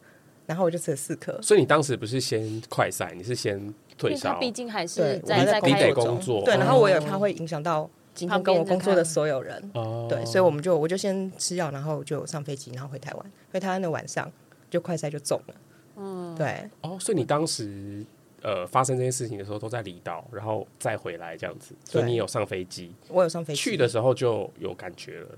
[0.49, 1.39] 然后我就吃了四颗。
[1.41, 4.37] 所以你当时不是先快赛，你是先退烧？
[4.39, 7.89] 毕竟还是在在工作，对，然后我也怕会影响到。
[8.15, 9.71] 今天跟我工作的所有人，
[10.09, 13.31] 对，所以我们就我就先吃药，然后就上飞机，然后回台湾。
[13.53, 14.29] 回台湾的晚上
[14.69, 15.55] 就快筛就中了，
[15.95, 16.69] 嗯，对。
[16.81, 18.03] 哦，所以你当时
[18.41, 23.61] 呃发生这件事情的时候都在离岛，然后再回来这样子，所以你有上飞机，我有上飞机。
[23.61, 25.29] 去的时候就有感觉了，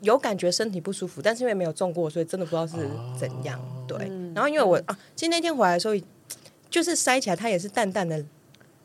[0.00, 2.76] 有感觉身体不舒服，但是因为没有中过，所以真的不知道是
[3.18, 3.60] 怎样。
[3.86, 3.98] 对，
[4.34, 5.94] 然后因为我啊，其实那天回来的时候，
[6.68, 8.24] 就是塞起来它也是淡淡的。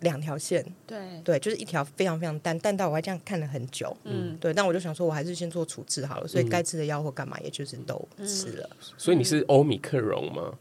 [0.02, 4.54] 两条线，对对，就是一条非常非常淡，淡到我还这样看了很久，嗯，对。
[4.54, 8.70] 但我就想说，我还是先做处置好了，所以该吃的药或干嘛，也就是都吃了。
[8.98, 10.54] 所以你是欧米克戎吗？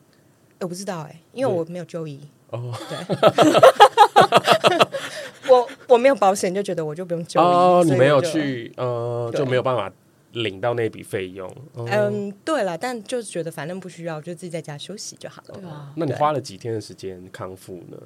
[0.60, 2.72] 我不知道哎，因为我没有就医哦。
[2.88, 3.18] 对，
[5.50, 7.82] 我我没有保险，就觉得我就不用就医哦。
[7.84, 9.92] 你没有去，呃，就没有办法
[10.34, 11.50] 领到那笔费用。
[11.74, 15.54] 嗯，对了，但就是觉得反正不需要，就自己在家休息就好了。
[15.54, 15.92] 对啊。
[15.96, 17.96] 那你花了几天的时间康复呢？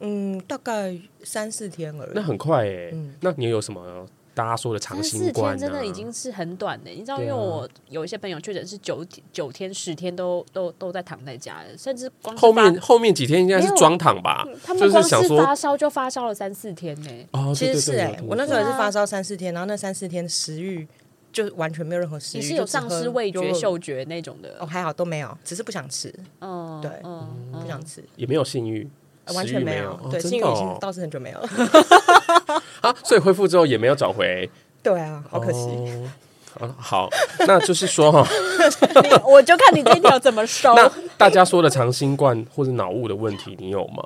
[0.00, 2.10] 嗯，大概三四天而已。
[2.14, 2.90] 那很快哎。
[2.92, 5.56] 嗯，那你有什么大家说的长新冠？
[5.56, 6.90] 真的已经是很短的。
[6.90, 14.44] 你知道，因为我有一些朋友确诊是九九天、十天都都都在躺在家，甚至光后面后面几天应该是装躺吧。
[14.64, 17.10] 他们光是发烧就发烧了三四天呢。
[17.30, 20.86] 哦，其实是哎，我那时候也是发烧三四天，然后那三四天食欲
[21.34, 24.54] 就完全没有任何食欲，你是有丧失味觉、嗅觉那种的？
[24.60, 26.14] 哦，还好都没有，只是不想吃。
[26.38, 26.90] 哦，对，
[27.60, 28.88] 不想吃，也没有性欲。
[29.34, 31.48] 完全没有，对，性欲已经倒是很久没有了。
[32.82, 34.48] 啊，所以恢复之后也没有找回。
[34.82, 35.68] 对啊，好可惜。
[36.76, 37.08] 好，
[37.48, 38.24] 那就是说哈，
[39.26, 40.72] 我就看你这条怎么收。
[40.76, 44.04] 那大家说的长新冠或者脑雾的问题，你有吗？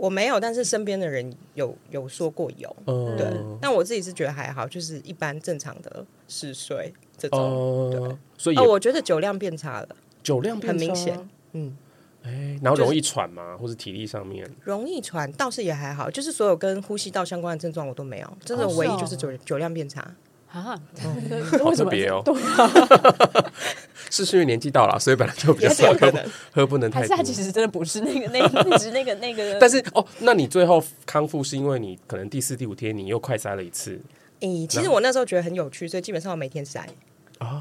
[0.00, 3.26] 我没有，但是身边的人有有说过有，嗯对。
[3.60, 7.38] 但我自己是觉得还好，就是一般正常的嗜睡这种。
[7.38, 9.88] 嗯对，所以哦，我觉得酒量变差了，
[10.22, 11.28] 酒量变很明显。
[11.52, 11.76] 嗯，
[12.22, 13.58] 哎，然后容易喘吗？
[13.58, 20.10] 或者体力上面容易喘，倒是也还好，就是所有跟呼吸道相关的症状我都没有，真的唯一就是酒酒量变差
[20.52, 20.80] 啊，
[21.62, 22.22] 好特别哦。
[22.24, 23.52] 对啊，
[24.10, 26.12] 是是因为年纪到了，所以本来就比较 少喝，
[26.52, 27.16] 喝不能太多。
[27.16, 29.58] 他其实真的不是那个那个，只是那个那个。
[29.60, 34.00] 但是哦，那你最后康复是因为你可能第四、第五天你又快塞了一次。
[34.40, 36.84] 诶，其实我那时候觉得很有趣，所以基本上我每天塞，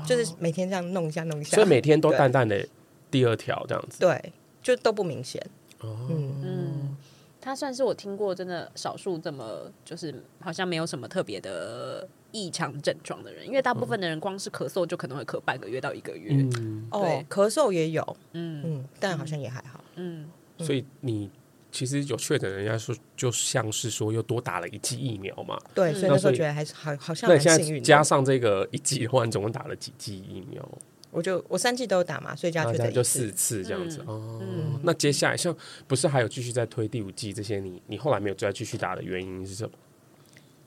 [0.07, 2.65] 就是每天这样弄一下弄一下，所以每天都淡淡的
[3.11, 3.99] 第二条这样子。
[3.99, 4.33] 对，
[4.63, 5.45] 就都不明显。
[5.83, 6.97] 嗯嗯，
[7.39, 16.31] 他算是我听过真的少数这么就是好像没有什么特别的异常症状的人，因为大部分的人光是咳嗽就可能会咳半个月到一个月。
[16.31, 19.83] 嗯，哦，咳嗽也有，嗯嗯，但好像也还好。
[19.95, 21.29] 嗯，所以你
[21.71, 25.59] 其实有确诊，人家说就像是说又多打了一剂疫苗嘛。
[25.73, 27.83] 对，所以那时候觉得还是好，好像蛮那现在幸运。
[27.83, 30.67] 加上这个一剂的话，你总共打了几剂疫苗？
[31.11, 34.39] 我就我三剂都有打嘛，所以加确诊就四次这样子哦。
[34.83, 35.55] 那接下来像
[35.87, 37.59] 不是还有继续在推第五剂这些？
[37.59, 39.71] 你你后来没有再继续打的原因是什么？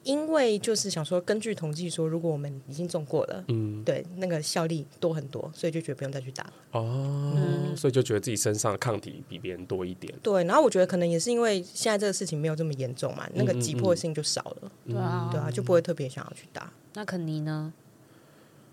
[0.04, 6.52] 因为就是想说，根据统计说，如果我们已经中过了，嗯，对，那个效力多很多，所以就觉得不用再去打了。
[6.72, 7.36] 哦，
[7.76, 10.12] 所以就觉得自己身上的抗体比别人多一点。
[10.22, 16.72] 对，然后我觉得可能也是因为现在这个事情没有这么严重嘛，那个急迫性就少了，对啊，对啊，就不会特别想要去打。
[16.94, 17.72] 那肯尼呢？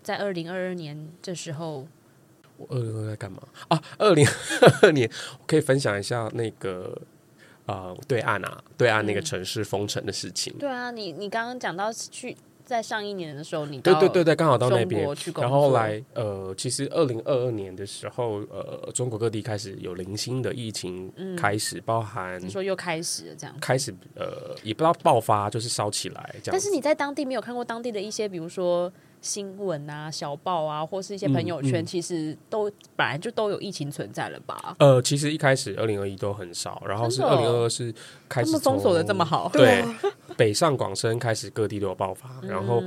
[0.02, 1.86] 在二零二二年这时候，
[2.56, 3.82] 我二零二在干嘛啊？
[3.98, 5.08] 二零二二年
[5.38, 7.00] 我可以分享一下那个
[7.70, 10.52] 呃对岸啊，对岸那个城市封城的事情。
[10.58, 26.52] 对啊，你你刚刚讲到去在上一年的时候，你对对对对，刚好到那边去然后后来呃，其实二零二二年的时候，呃，中国各地开始有零星的疫情开始，包含你说又开始了这样，开始呃，也不知道爆发，就是烧起来这样。
[26.52, 28.92] 但是你在当地没有看过当地的一些，比如说。
[29.20, 34.76] 新闻啊、小报啊，或是一些朋友圈，其实都本来就都有疫情存在了吧？
[34.78, 37.94] 呃，其实一开始二零二一都很少，然后是二零二二是
[38.28, 39.84] 开始封锁的这么好，对，
[40.36, 42.82] 北上广深开始各地都有爆发，然后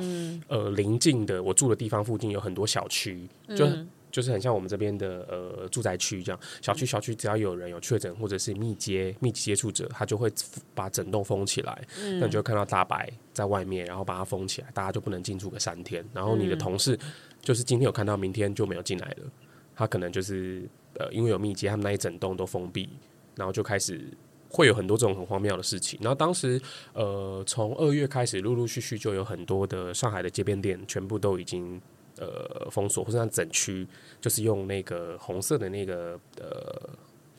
[0.47, 3.67] 呃，邻近的我住的地方附近有很多小区，就。
[4.13, 10.31] 就是很像我们这边的呃住宅区这样，小区小区只要有人有确诊或者是密接密接触者，他就会
[10.75, 11.81] 把整栋封起来。
[11.99, 16.05] 嗯，那你就会看到大白在外面，然后把它封起来，大家就不能进出个三天。
[16.13, 16.95] 然后你的同事
[17.41, 19.31] 就是今天有看到，明天就没有进来了。
[19.75, 22.87] 他可能就是呃因为有密接，他们那一整栋都封闭，
[23.35, 24.07] 然后就开始
[24.47, 25.97] 会有很多这种很荒谬的事情。
[26.03, 26.61] 然后当时
[26.93, 31.81] 呃从二月开始，陆陆续续就有很多的上海的街边店全部都已经。
[32.17, 33.87] 呃，封锁或者让整区
[34.21, 36.89] 就是用那个红色的那个呃，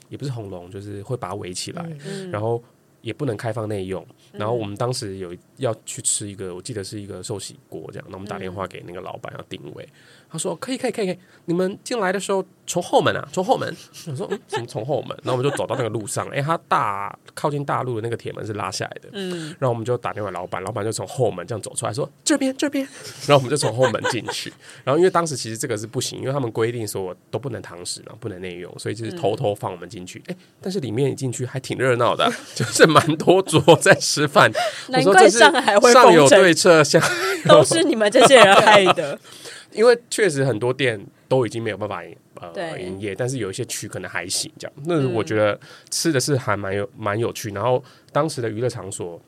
[0.08, 2.62] 也不是红龙，就是会把它围起来，嗯、然后
[3.00, 4.04] 也不能开放内用。
[4.32, 13.72] 嗯、然后我们当时有要去吃一个，我记得是一个寿喜锅这样，那我们打电话给那个老板要定位，嗯、他说可以可以可以，可以，你们进来的时候从后门啊，从后门。
[14.08, 15.16] 我说嗯，什么从后门？
[15.22, 22.84] 然后我们就走到那个路上，哎，他大靠近大路的那个铁门是拉下来的，嗯，然后我们就打电话给老板，老板就从后门这样走出来说这边这边，
[23.28, 34.50] 然后我们就从后门进去，然后因为当时其实这个是不行，因为他们规定说都不能堂食嘛，不能内用，所以就是偷偷放我们进去，哎，但是里面一进去还挺热闹的， 就是蛮多桌在吃饭，
[34.88, 37.00] 难怪上海会上有对策，下
[37.46, 39.18] 都是你们这些人害的，
[39.74, 42.02] 因为确实很多店都已经没有办法。
[42.40, 44.76] 呃，营业，但是有一些区可能还行，这样。
[44.86, 45.58] 那我觉得
[45.88, 47.48] 吃的是还蛮有蛮有趣。
[47.50, 49.18] 然后当时的娱乐场所，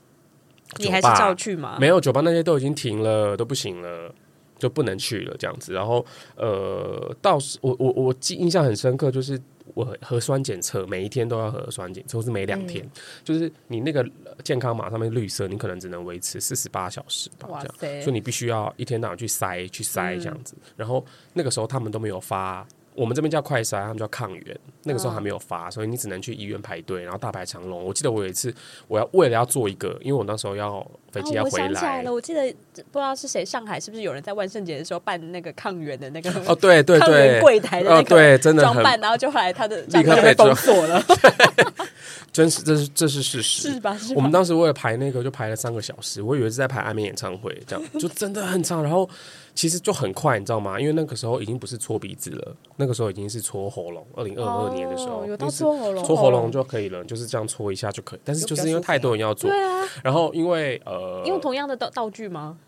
[0.78, 1.78] 你还是照去吗？
[1.80, 4.12] 没有，酒吧那些都已经停了，都不行了，
[4.58, 5.72] 就不能去了，这样子。
[5.72, 9.40] 然后呃，倒是我我我记印象很深刻，就是
[9.72, 12.90] 我核酸检测每一天都要核酸检测，或是每两天，嗯、
[13.22, 14.04] 就是你那个
[14.44, 18.02] 健康码上面绿色，你可能只能维持四十八小时吧，这样。
[18.02, 20.54] 所以你必须要一天到晚去塞去塞这样子。
[20.58, 22.66] 嗯、然后那个时候他们都没有发。
[22.96, 24.58] 我们这边叫快筛，他们叫抗原。
[24.84, 27.84] 那个时候还没有发，所以你只能去医院排队，然后大排长龙。
[27.84, 28.54] 我记得我有一次，
[28.88, 30.80] 我要为了要做一个，因为我那时候要
[31.12, 31.66] 飞机要回来。
[31.66, 32.54] 我想起来了，我记得
[32.90, 36.30] 不知道是谁，上海是不是有人在万圣节的时候办那个抗原的那个？
[36.46, 41.02] 哦，对对对，柜台的那个真的装扮，然后就后来他的立刻被封锁了。
[42.32, 43.96] 真是，这是这是事实，是吧？
[43.96, 44.14] 是吧？
[44.14, 48.82] 我们当时为了排那个，就排了三个小时，我以为是在排安眠演唱会，这样就真的很长。
[48.82, 49.08] 然后
[49.56, 50.78] 其实就很快，你知道吗？
[50.78, 54.06] 因为那个时候已经不是搓鼻子了，那个时候已经是搓喉咙。
[54.14, 58.20] 二零二二年的时候，有到搓喉咙，搓喉咙就可以了，就是这样搓一下就可以。
[58.22, 59.82] 但是就是因为太多人要做，对啊。
[60.04, 62.58] 然后因为呃，用同样的道道具吗？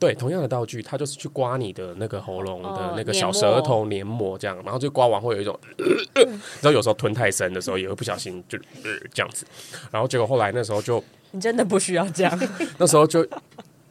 [0.00, 5.84] 对，同样的道具，它就是去刮你的那个喉咙的那个小哦舌头黏膜，这样，然后就刮完会有一种， 你
[6.60, 9.46] 知道有时候吞太深的时候也会不小心就、呃、这样子，
[9.92, 12.40] 然后结果后来那时候就你真的不需要这样，
[12.76, 13.24] 那时候就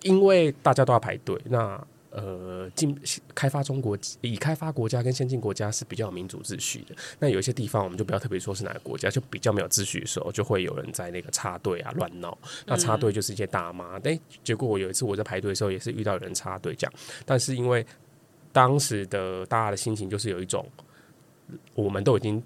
[0.01, 1.81] 因为大家都要排队，那。
[2.15, 2.95] 呃，进
[3.33, 6.95] 开发中国已开发国家跟先进国家是比较有民主秩序的。
[7.17, 12.37] 那有一些地方，我们就不要特别说是哪个国家，就比较没有秩序的时候，就会有人在那个插队啊乱闹。
[12.67, 13.99] 那插队就是一些大妈。
[14.03, 16.93] 哎、结果我有一次我在排队的时候，也是遇到有人插队这样。
[17.25, 17.83] 但是因为
[18.51, 20.69] 当时的大家的心情就是有一种，
[21.73, 22.41] 我们都已经。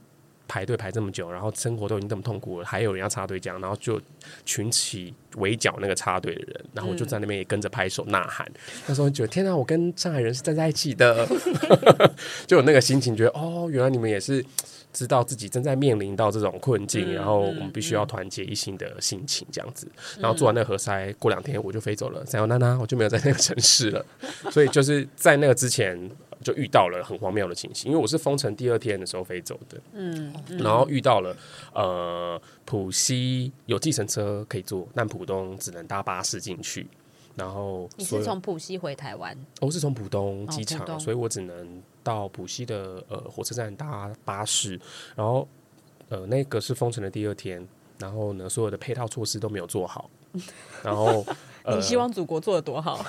[0.47, 4.01] 排队排这么久，然后生活都已经这么痛苦了，还有人要插队这样，然后就
[4.45, 8.47] 群起围剿那个插队的人，然后我就在那边也跟着拍手呐喊。
[8.47, 11.27] 嗯、那时候觉得天啊，我跟上海人是站在一起的，
[12.47, 14.43] 就有那个心情，觉得哦，原来你们也是
[14.93, 19.87] 知道自己正在面临到这种困境，嗯、然后我们必须要团结一心的心情这样子。
[20.19, 24.05] 然后做完那个核筛，过两天我就飞走了，三幺娜娜，我就没有在那个城市了。
[24.49, 26.09] 所以就是在那个之前。
[26.47, 31.35] 就遇到了很荒谬的情形，因为我是封城第二天的时候飞走的，嗯，嗯然后遇到了
[31.73, 36.87] 呃，浦西有计程车可以坐，但浦东只能搭巴士进去。
[37.35, 39.37] 然后你是从浦西回台湾？
[39.59, 44.79] 我是从浦东机场，哦、所以我只能到浦西的呃火车站搭巴士。
[45.15, 45.45] 然后
[46.07, 47.67] 呃，那个是封城的第二天，
[47.99, 50.09] 然后呢，所有的配套措施都没有做好。
[50.81, 51.25] 然后、
[51.63, 53.05] 呃、你希望祖国做的多好？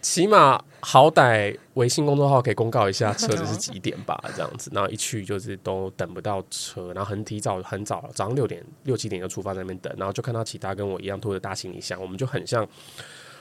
[0.00, 4.70] 起码好歹微信公众号可以公告一下车子是几点吧， 这样子。
[4.72, 12.66] 然后一去就是都等不到车，然后很提早很早早上六点六七点就出发那边等，然后就看到其他跟我一样拖着大行李箱，我们就很像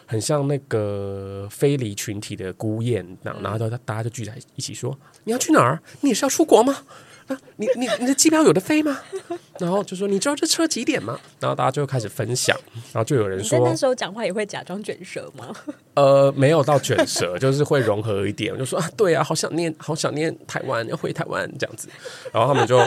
[0.06, 5.82] 很像那个非离群体的孤雁，然后大大家就聚在一起说：“你要去哪儿？
[6.02, 6.76] 你也是要出国吗？”
[7.28, 9.00] 啊，你你你的机票有的飞吗？
[9.60, 11.20] 然后就说，你知道这车几点吗？
[11.40, 12.58] 然后大家就开始分享，
[12.94, 15.54] 然后就有人说，那时候讲话也会假装卷舌吗？
[15.96, 18.54] 呃，没有到卷舌，就是会融合一点。
[18.54, 21.90] 我就说啊，对啊，好想念，好想念台湾，要回台湾这样子。
[22.32, 22.80] 然后他们就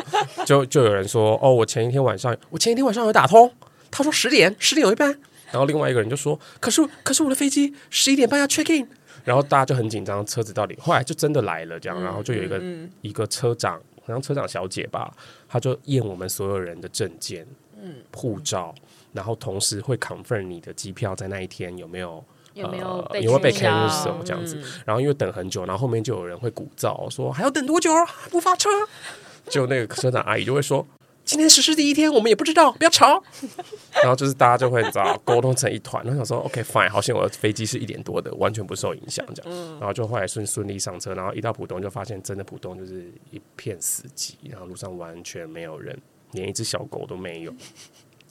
[0.47, 3.53] 就就有人说，哦，我前一天晚上，我前一天晚上有打通，
[3.91, 5.15] 他说十点，十点有一班。
[5.51, 8.89] 然后另外一个人就说，可是可是我的飞机十一点半要 check in。
[9.23, 13.79] 然后大家就很紧张，车子到底后来就真的来了，这样，然后就有一个、嗯嗯、一个车长。
[14.03, 15.13] 好像车长小姐吧，
[15.49, 17.47] 她就验我们所有人的证件、
[17.81, 18.75] 嗯、护照，
[19.13, 22.25] 然后同时会 confirm 你的机票在那一天有没有
[22.55, 24.57] 有没有被、呃、有没有被 cancel 这样子。
[24.57, 28.07] 嗯、然后因为等很久，然后后面就有人会鼓噪说还要等多久啊？
[28.31, 28.69] 不发车？
[29.49, 30.87] 就那个车长阿姨就会说。
[31.31, 33.23] 今天实施第一天，我们也不知道，不要吵。
[34.03, 36.05] 然后就是大家就会找沟通成一团。
[36.05, 39.79] 然后想说，OK fine，好像我的飞机是一点多的，完全不受影响这样。
[39.79, 45.97] 然后就后来顺顺利上车，然后一到浦东就发现，真的浦东就是一片死寂，然后路上完全没有人，
[46.33, 47.55] 连一只小狗都没有。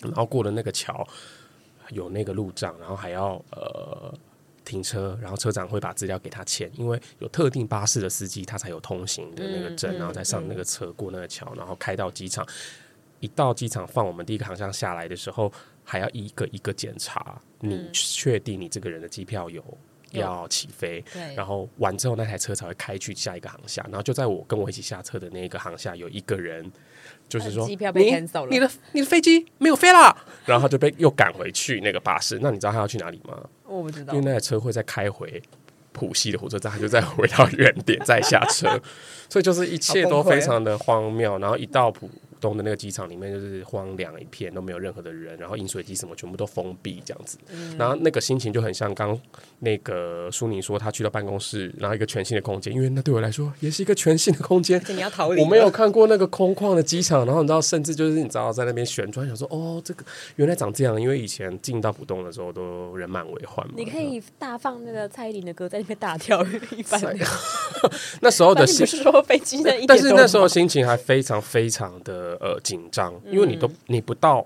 [0.01, 1.07] 然后过了那个桥，
[1.91, 4.13] 有那个路障，然后还要呃
[4.65, 12.45] 停车，然后车长会把资料给他签，因为有特定巴士的司机他才有通行的那个证，然后再上那个车过那个桥，然后开到机场。
[13.19, 15.51] 一到机场放我们第一个航向下来的时候，
[15.83, 19.63] 还要一个一个检查，你确定你这个人的机票有
[20.11, 26.71] 要起飞，对，然后完之后那台车才会开去下一个航下，然后就在我跟我一起下车的那个航下有一个人，
[27.27, 32.39] 就是说机票被 cancel 了，你的你的飞机没有飞了，然后他就被又赶回去那个巴士。
[32.41, 33.37] 那你知道他要去哪里吗？
[33.65, 35.41] 我不知道，因为那台车会再开回
[35.91, 38.81] 浦西的火车站，他就再回到原点再下车，
[39.29, 41.37] 所以就是一切都非常的荒谬。
[41.37, 42.09] 然后一到浦
[42.39, 49.19] 东的那个机场里面就是荒凉一片，都没有任何的人，然后饮水机什么全部都封闭这样子，嗯、然后那个心情就很像刚
[49.59, 54.81] 那个苏宁说他去到办公室，然后一个全新的空间，因为那对我来说也是一个全新的空间。
[54.87, 55.41] 你要逃离？
[55.41, 63.73] 我没有看过那个空旷的机场，然后你知道，甚至就是你知道在那边旋转，想说哦，这个原来长这样，因为以前进到浦东的时候都人满为患嘛。
[63.75, 66.43] 你可以大放那个蔡依林的歌，在那边大跳
[66.75, 67.01] 一番。
[68.21, 72.28] 那时候的心 是说飞机的，但是那时候心情还非常非常的。
[72.39, 74.45] 呃，紧张，因为你都你不到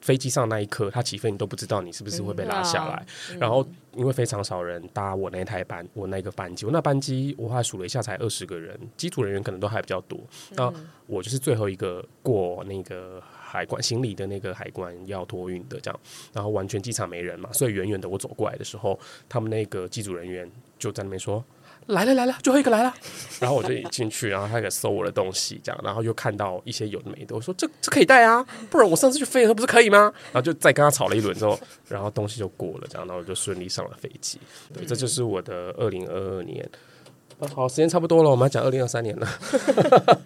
[0.00, 3.04] 飞机上那一刻，它起飞你都不知道你是不是会被拉下来。
[3.32, 10.18] 嗯、然后因为非常少人搭我那台班，我那个班机，我那班机我还数了一下，才二十个人，机组人员可能都还比较多。
[10.50, 10.72] 那
[11.06, 16.00] 我就是最后一个过那个海关行李的那个海关要托运的，这样，
[16.32, 18.98] 然后完全机场没人嘛，所以远远的我走过来的时候，
[19.28, 20.48] 他们那个机组人员
[20.78, 21.44] 就在那边说。
[21.86, 22.92] 来了来了，最后一个来了，
[23.38, 30.12] 然后我就进去，然后他给搜我的东西，这样，然后又看到一些有的没的，我说这这可以带啊，不然我上次去飞的时候不是可以吗？
[30.32, 31.58] 然后就再跟他吵了一轮之后，
[31.88, 34.40] 然后东西就过了，这样，然后我就顺利上了飞机。
[34.74, 36.68] 对，这就是我的二零二二年。
[37.38, 39.28] 啊，好，时间差不多了，我们要讲二零二三年了。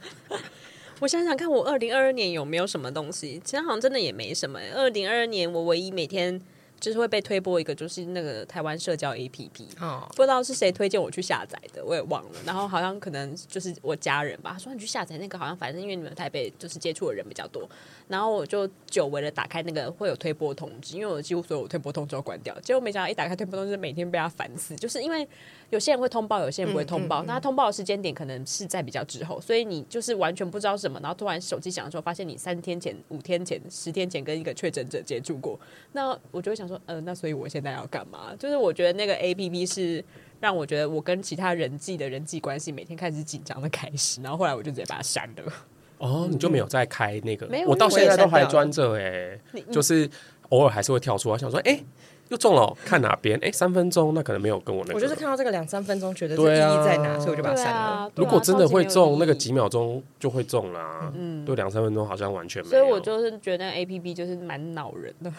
[1.00, 3.40] 我想想看，我二零二二年有没有什么东西？
[3.44, 4.58] 其实好像真的也没什么。
[4.74, 6.40] 二零二二年我唯一每天。
[6.80, 9.50] 就是会被推播一个，就是那个台湾社交 APP，
[9.80, 12.30] 哦，不知道是谁推荐我去下载的，我也忘了。
[12.46, 17.68] 然后好像可能就是我家人吧，他说你去下载那个，好像反正因为你们台北就是接触的人比较多，
[18.08, 25.28] 然后我就久违的打开那个会有推播通知，因为我几乎所有推播通知都关掉，结果没想到一打开推播通知，每天被他烦死，就是因为
[25.68, 35.58] 有些人会通报，有些人不会通报，那、嗯嗯嗯、他通报的时间点可能是在比较之后，所以你就是完全不知道什么，然后突然手机响的时候，发现你三天前、五天前、十天前跟一个确诊者接触过，
[35.92, 37.50] 那我就会想说，呃，那所以我。
[37.50, 38.32] 现在要干嘛？
[38.38, 40.04] 就是我觉得那个 A P P 是
[40.38, 45.52] 让我觉得我跟其他人际的人际关系每天开始紧张的开始，然后后来我就直接把它删了。
[45.98, 47.48] 哦，你就没有再开那个？
[47.48, 49.36] 没有，我到现在都还装着哎，
[49.72, 50.08] 就是
[50.50, 51.72] 偶尔还是会跳出来，想说哎。
[51.72, 51.84] 欸
[52.30, 53.36] 又中了，看哪边？
[53.40, 54.94] 哎、欸，三分钟，那可能没有跟我那个。
[54.94, 57.80] 我就是看到这个两三分钟，觉得这意义在哪，啊、所以我就把它删了。
[57.80, 61.12] 啊啊、如果真的会中，那个几秒钟就会中啦。
[61.16, 62.70] 嗯，对，两三分钟好像完全没有。
[62.70, 65.32] 所以我就是觉得 A P P 就是蛮恼人的。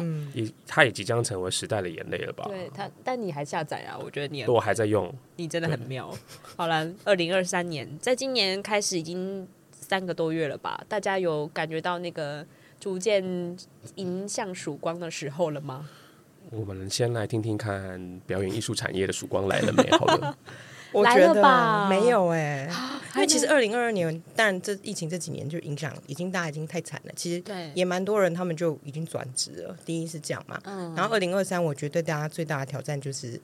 [0.00, 2.46] 嗯， 也，它也即将成为时代的眼泪了吧？
[2.48, 3.98] 对它，但你还下载啊？
[4.02, 6.10] 我觉得你，我还在用，你真的很妙。
[6.56, 10.82] 好了，二零二三年，在今年开始已经三个多月了吧？
[10.88, 12.42] 大家有感觉到那个
[12.80, 13.22] 逐渐
[13.96, 15.90] 迎向曙光的时候了吗？
[16.52, 19.90] 我们先来听听看表演艺术产业的曙光来了没？
[19.92, 20.36] 好了，
[20.92, 22.70] 我觉得没有哎、欸，
[23.14, 27.12] 因为其实二零二二年，但这疫情这几年就影响，已经大家已经太惨了。
[27.16, 29.74] 其实对，也蛮多人他们就已经转职了。
[29.86, 33.40] 第一是这样嘛，嗯，然后二零二三，我觉得对大家最大的挑战就是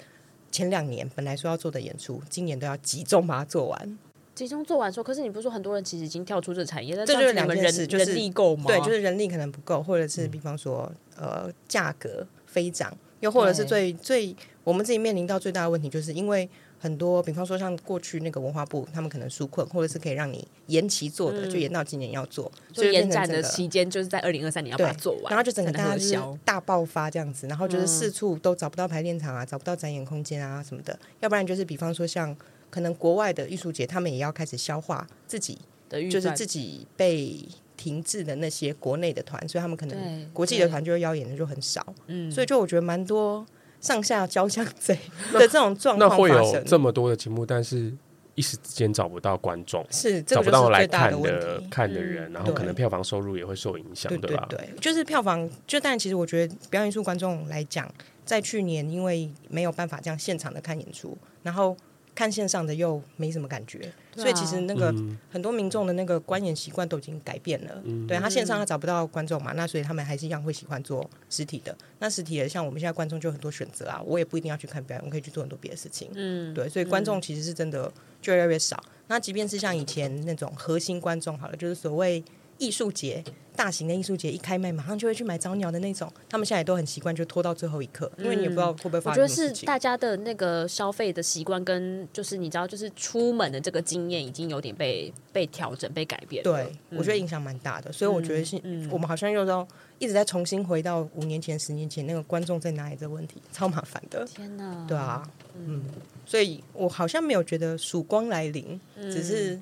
[0.52, 3.98] 前两年本来说要做的演出，今年都要集中把它做完，
[4.34, 5.02] 集中做完说。
[5.02, 8.64] 可是你不是说很多人其实已经跳出这产业，这就是两件事，就是人力够吗？
[8.66, 12.26] 对，就是人力可能不够，或者是比方说、嗯、呃价格。
[12.48, 14.34] 飞涨，又或者是最最
[14.64, 16.48] 我们自己面临到最大的问题，就是因为
[16.80, 32.36] 很多，比方说像过去那个文化部，他们可能纾困，或者是可以让你延期做的，嗯、就延到今年要做，所以延展的期间就是在二零二三年要把它做完，然后就整个大家大爆发这样子，然后就是四处都找不到排练场啊，找不到展演空间啊什么的，要不然就是比方说像
[32.70, 37.44] 可能国外的艺术节，他们也要开始消化自己的，就是自己被。
[37.78, 43.46] 停滞的那些国内的团，所以他们可能国际的团就会邀演的就很少，嗯，所以就我觉得蛮多
[43.80, 44.98] 上下交相贼
[45.32, 46.10] 的这种状况。
[46.10, 47.90] 那会有这么多的节目，但是
[48.34, 54.46] 一时之间找不到观众，是找不到来看的，的看的人，然后可能票房收入也会受影响，对吧？
[54.50, 57.88] 对，就是票房，就但其实我觉得表演艺术观众来讲，
[58.24, 61.74] 在去年因为没有办法这样现场的看演出，然后。
[62.14, 67.80] 看线上的又没什么感觉，啊、所以其实那个、嗯、很多民众的那个观演习惯都已经改变了。
[67.84, 71.76] 嗯、对他线上他找不到观众嘛，那所以他们还是一样会喜欢做实体的。
[72.00, 76.10] 那实体的像我们现在观众就有很多选择啊，我也不一定要去看表演，我可以去做很多别的事情。
[76.14, 77.90] 嗯，对，所以观众其实是真的
[78.20, 78.82] 就越来越少。
[79.06, 82.22] 那即便是像以前那种核心观众，好了，就是所谓。
[82.58, 83.22] 艺术节，
[83.56, 86.12] 大型的艺术节一开卖，马上就会去买早鸟的那种。
[86.28, 89.22] 他们现在也都很习惯，就拖到最后一刻，因为你也不知道会不会发生。
[89.22, 96.42] 我觉得是大家的那个消费的习惯，跟就是你知道，就是出门的这个经验已经有点被被调整、被改变。
[96.42, 97.92] 对，嗯、我觉得影响蛮大的。
[97.92, 99.66] 所以我觉得是，嗯、我们好像又要
[99.98, 104.24] 一直在重新回到五年前、十年前那个观众在哪里这个问题，超麻烦的。
[104.26, 104.84] 天哪！
[104.88, 105.84] 对啊，嗯，
[106.26, 109.60] 所以我好像没有觉得曙光来临，嗯、只是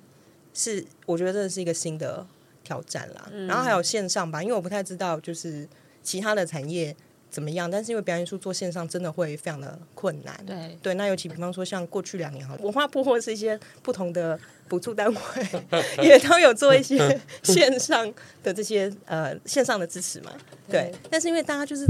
[0.55, 2.27] 是我觉得这是一个新的。
[2.67, 5.69] 挑战啦，然后还有线上吧，因为我不太知道就是
[6.03, 6.95] 其他的产业
[7.31, 10.35] 怎么样，但是因为表演艺术做线上真的会非常的困难。
[10.45, 14.37] 对对，那尤其比方说像过去两年哈，文化部或是一些不同的
[14.67, 15.21] 补助单位
[16.03, 18.13] 也都有做一些线上
[18.43, 20.33] 的这些呃线上的支持嘛。
[20.69, 21.87] 对，但是因为大家就是。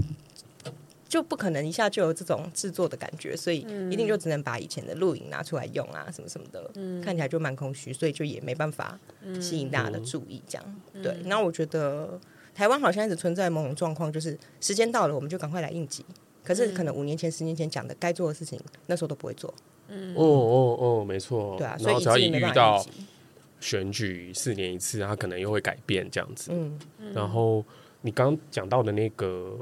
[1.09, 3.59] 就不可能一下就有这种制作的感觉，所以
[3.91, 8.99] 一定就只能把以前的录影拿出来用啊，什么什么的，嗯、看起来就蛮空虚，所以就也没办法
[9.41, 10.43] 吸引大家的注意。
[10.49, 12.19] 这样、嗯、对，那我觉得
[12.53, 16.05] 台湾好像一直存在某种状况，就是时间到了，我们就赶快来应急。
[16.43, 19.53] 可是可能五年前、十年前讲的该做的事情，那时候都不会做。
[19.87, 22.85] 嗯，哦哦哦，没错，对啊，所以只要一遇到
[23.61, 26.51] 选举四年一次，它可能又会改变这样子。
[26.53, 26.79] 嗯，
[27.15, 27.65] 然后
[28.01, 29.57] 你刚讲到的那个。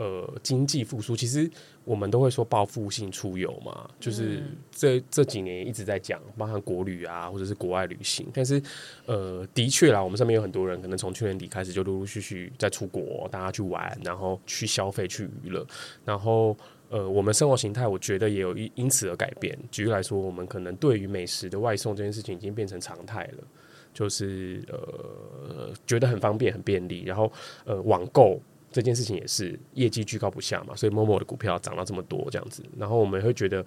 [0.00, 1.48] 呃，经济复苏，其实
[1.84, 8.26] 我们都会说报复性出游嘛，就是这这几年一直在讲，包含国旅啊，或者是国外旅行。
[8.32, 8.62] 但是，
[9.04, 15.66] 呃，的确啦，我们上面有很多人，可能从去年底开始就陆陆续续在出国，大家去玩，然后去消费、去娱乐。
[16.02, 16.56] 然后，
[16.88, 19.54] 呃，我们生活形态，我觉得也有因因此而改变。
[19.70, 23.44] 举例来说，我们可能对于美食的外送这件事情已经变成常态了，
[23.92, 27.02] 就是呃，觉得很方便、很便利。
[27.04, 27.30] 然后，
[27.66, 28.40] 呃，网购。
[28.72, 33.64] 这件事情也是业绩居高不下嘛，所以某某的股票涨到这么多这样子，然后我们会觉得，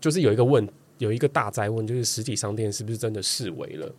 [0.00, 0.68] 就是有一个问，
[0.98, 3.92] 有一个大灾问，就是实体商店是不是真的式微了？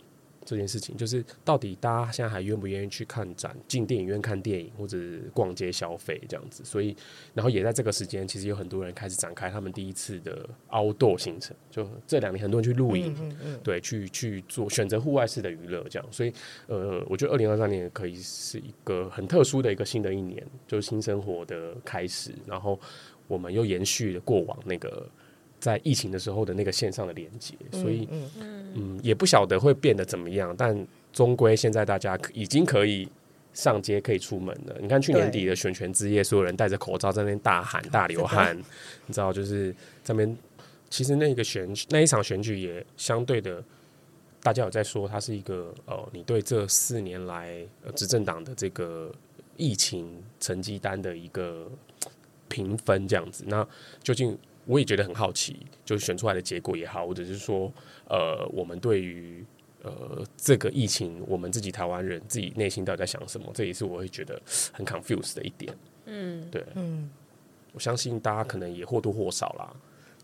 [0.44, 4.98] 这件事情，就是到底大家现在还愿不愿意去看展、进电影院看电影或者
[5.32, 6.64] 逛街消费这样子？
[6.64, 6.96] 所以，
[7.32, 11.56] 然后也在这个时间，其实有很多人开始展开他们第一次的 outdoor 行程。
[11.70, 16.08] 就这两年，很多人去露营，嗯嗯嗯对，去去做选择户外式的娱乐这样。
[16.12, 16.32] 所以，
[16.66, 22.32] 呃，我觉得二零二三年可以是一个很特殊的一个新的一年，就是新生活的开始。
[22.46, 22.78] 然后，
[23.26, 25.08] 我们又延续了过往那个。
[25.64, 28.30] 在疫情的时候的那个线上的连接，所以嗯，
[28.74, 33.08] 嗯也不晓得会变得怎么样，但终归现在大家已经可以
[33.54, 34.76] 上街可以出门了。
[34.78, 38.54] 你看去年底的选权之夜，所有人戴着口罩在那边大喊大流汗，
[39.06, 39.74] 你知道就是
[40.04, 40.36] 这边
[40.90, 43.64] 其实那个选那一场选举也相对的，
[44.42, 49.10] 大家有在说它是一个呃，你对这四年来执政党的这个
[49.56, 51.66] 疫情成绩单的一个
[52.50, 53.66] 评分这样子，那
[54.02, 54.36] 究竟？
[54.66, 57.70] 我也觉得很好奇，就是选出来的结果也好，或者是说，
[58.08, 59.44] 呃，我们对于
[59.82, 64.40] 呃这个疫情，我们自己台湾人自己内心到底在想什么，这也是我会觉得
[64.72, 65.76] 很 confused 的一点。
[66.06, 67.10] 嗯，对，嗯，
[67.72, 69.70] 我相信大家可能也或多或少啦。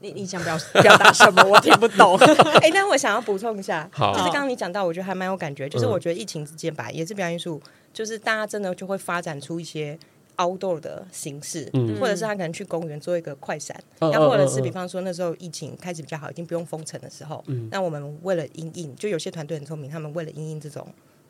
[0.00, 1.42] 你你想表表达什么？
[1.44, 2.16] 我听不懂。
[2.62, 7.60] 哎、欸，但我想要补充一下，就是刚刚你讲到，我觉得还蛮有感觉，就是我觉得疫情之间吧，也是表演艺术，
[7.92, 9.98] 就是大家真的就会发展出一些。
[10.40, 20.86] Outdoor 的形式，嗯、或者是他可能去公园做一个快闪，那、嗯、或者是比方说那时候疫情开始比较好，已经不用封城的时候，嗯、那我们为了因应，就有些团队很聪明，他们为了因应这种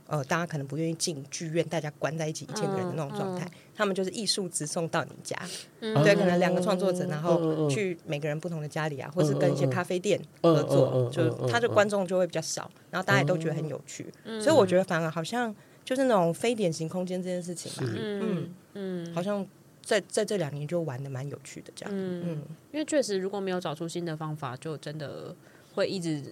[0.07, 3.49] 呃，大家可能不愿意进剧院，大家关在一起一千个人的那种状态，嗯。
[3.49, 5.37] 嗯、他们就是艺术直送到你家，
[5.81, 15.55] 嗯、对，可能两个创作者，然后去每个人不同的家里啊，或是跟一些咖啡店合作，就他的观众就会比较少，然后大家也都觉得很有趣，嗯、所以我觉得反而好像。
[15.91, 19.45] 就是那种非典型空间这件事情吧，嗯嗯，好像
[19.83, 22.43] 在在这两年就玩的蛮有趣的这样，嗯，嗯。
[22.71, 25.35] 因为确实如果没有找出新的方法，就真的
[25.75, 26.23] 会一直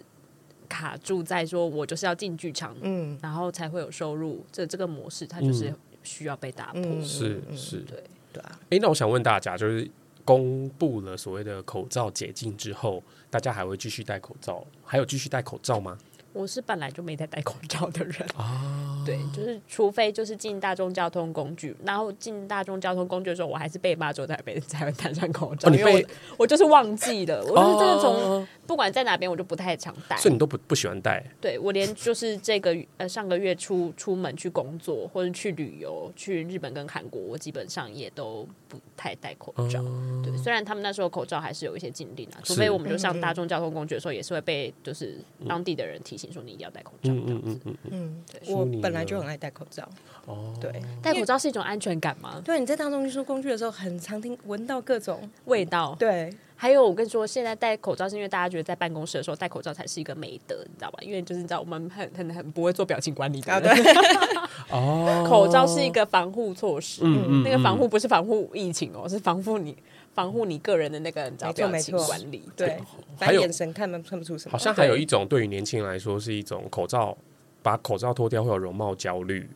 [0.68, 5.74] 卡住在说我就是要进剧场，嗯，然后才会有收入，这这个模式它就是
[6.04, 8.00] 需要被打破，嗯、是是，对。
[8.32, 8.50] 对啊。
[8.52, 9.90] 哎、欸，那我想问大家，就是
[10.24, 14.64] 公布了所谓的口罩解禁之后，大家还会继续戴口罩？
[14.84, 15.98] 还有继续戴口罩吗？
[16.32, 18.14] 我是本来就没在戴口罩的人。
[18.36, 31.24] 啊，对，就是除非就是进大众交通工具，然后进大众交通工具的时候，我还是被骂之后才被才会戴上口罩，哦、因为我我就是忘记了，我就是真的从不管在哪边我就不太常戴，所以你都不不喜欢戴？
[31.40, 39.82] 对，我连就是这个呃上个月出出门去工作或者去旅游去日本跟韩国，我基本上也都不太戴口罩。
[39.82, 45.18] 哦、对，虽然他们那时候口罩还是有一些禁令啊，除非我们就上大众交通工具的时候，也是会被就是
[45.48, 46.32] 当地的人提醒。
[46.32, 49.88] 说你一定要戴口罩，嗯嗯嗯嗯嗯，对，我本来就很爱戴口罩。
[50.26, 52.42] 哦，对，戴口罩是一种安全感吗？
[52.44, 55.96] 对，你在当中运输工具的时候，很常听闻到各种味道。
[55.98, 60.98] 对，还有我跟你说，现在戴口罩是因为大家觉得在办公室的时候戴口罩才是一个美德，你知道吧？
[61.00, 63.52] 因为就是你知道我们很很很不会做表情管理的。
[63.52, 63.70] 啊，对。
[64.70, 69.74] 哦，口罩是一个防护措施，嗯嗯，那个防护不是防护疫情哦，是防护你。
[70.18, 72.76] 防护你个人的那个表情管理，对，
[73.20, 74.50] 还有眼神看不看不出什么。
[74.50, 77.16] 好像还有一种对于年轻人来说是一种口罩，
[77.62, 79.48] 把口罩脱掉会有容貌焦虑，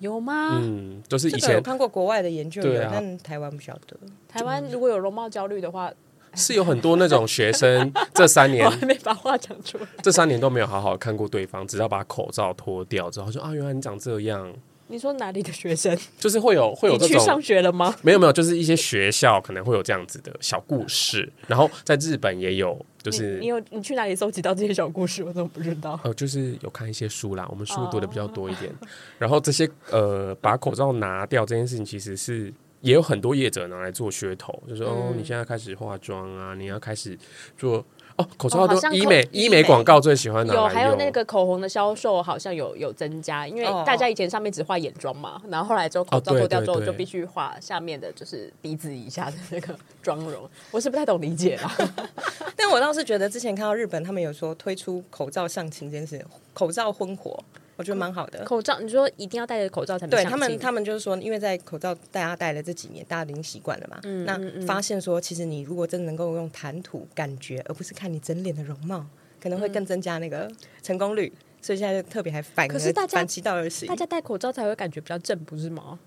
[0.00, 0.58] 有吗？
[0.60, 2.60] 嗯，就是以前有看过国外的研究，
[2.90, 3.96] 但台湾不晓得。
[4.26, 5.92] 台湾如果有容貌焦虑的话，
[6.34, 14.52] 是有很多那种学生这三年 还没把话讲出来，这三年都没有好好看过对方，只要把口罩脱掉之后，说啊，原来你长这样。
[14.90, 15.96] 你说哪里的学生？
[16.18, 17.94] 就是会有会有这种去上学了吗？
[18.02, 21.30] 没有没有，就是一些学校可能会有这样子的小故事。
[21.46, 25.22] 然后在日本也有，就是你，你有你去哪里搜集到这些小故事？
[25.22, 25.98] 我怎么不知道？
[26.02, 28.68] 呃， 就是有看一些书啦，我们书读的比较多一点。
[28.80, 28.88] Oh.
[29.18, 37.16] 然后这些呃，把口罩拿掉这件事情，其实是也有很多业者拿来做噱头，就是、嗯、哦，你现在开始化妆啊，你要开始
[37.56, 37.84] 做。
[38.20, 40.54] 哦，口罩都医美医美广告最喜欢的。
[40.54, 51.76] 有，还有那个口红的销售好像有有增加，因为大家以前上面只画眼妆嘛，然后后来之后口罩脱掉之后就必须画下面的就是鼻子以下的那个妆容，我是不太懂理解啦。
[52.56, 57.42] 但我倒是觉得之前看到日本他们有说推出口罩相亲这件事，口罩婚活。
[57.80, 58.44] 我觉得蛮好的。
[58.44, 63.98] 口罩，你说一定要戴着口罩才能对他们，他们就是说，因为在口罩大家戴了这几年，大家已经习惯了嘛。
[64.02, 69.06] 嗯、那发现说，其实你如果真的能够用谈吐感觉，而不是看你整脸的容貌，
[69.40, 70.50] 可能会更增加那个
[70.82, 71.32] 成功率。
[71.34, 75.98] 嗯、所以现在就特别还反，可是大家反其道而行，大家戴口罩才会感觉比较正，不是吗？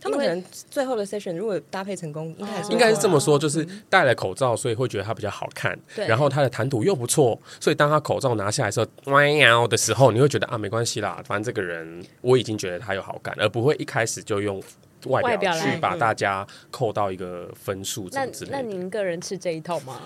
[0.00, 5.76] 他们可能最后的 session 如果搭配成功，应该应该是这么说，就是戴了口罩，所以会觉得他比较好看。
[5.94, 14.62] 对，然后他的谈吐又不错，所以当他口罩拿下来的时候，喵的时候，你会觉得啊，没关系啦，反正这个人我已经觉得他有好感，而不会一开始就用
[15.06, 18.08] 外表去把大家扣到一个分数。
[18.12, 20.00] 那那您个人吃这一套吗？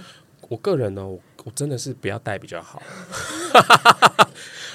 [0.49, 2.83] 我个人呢，我我真的是不要戴比较好。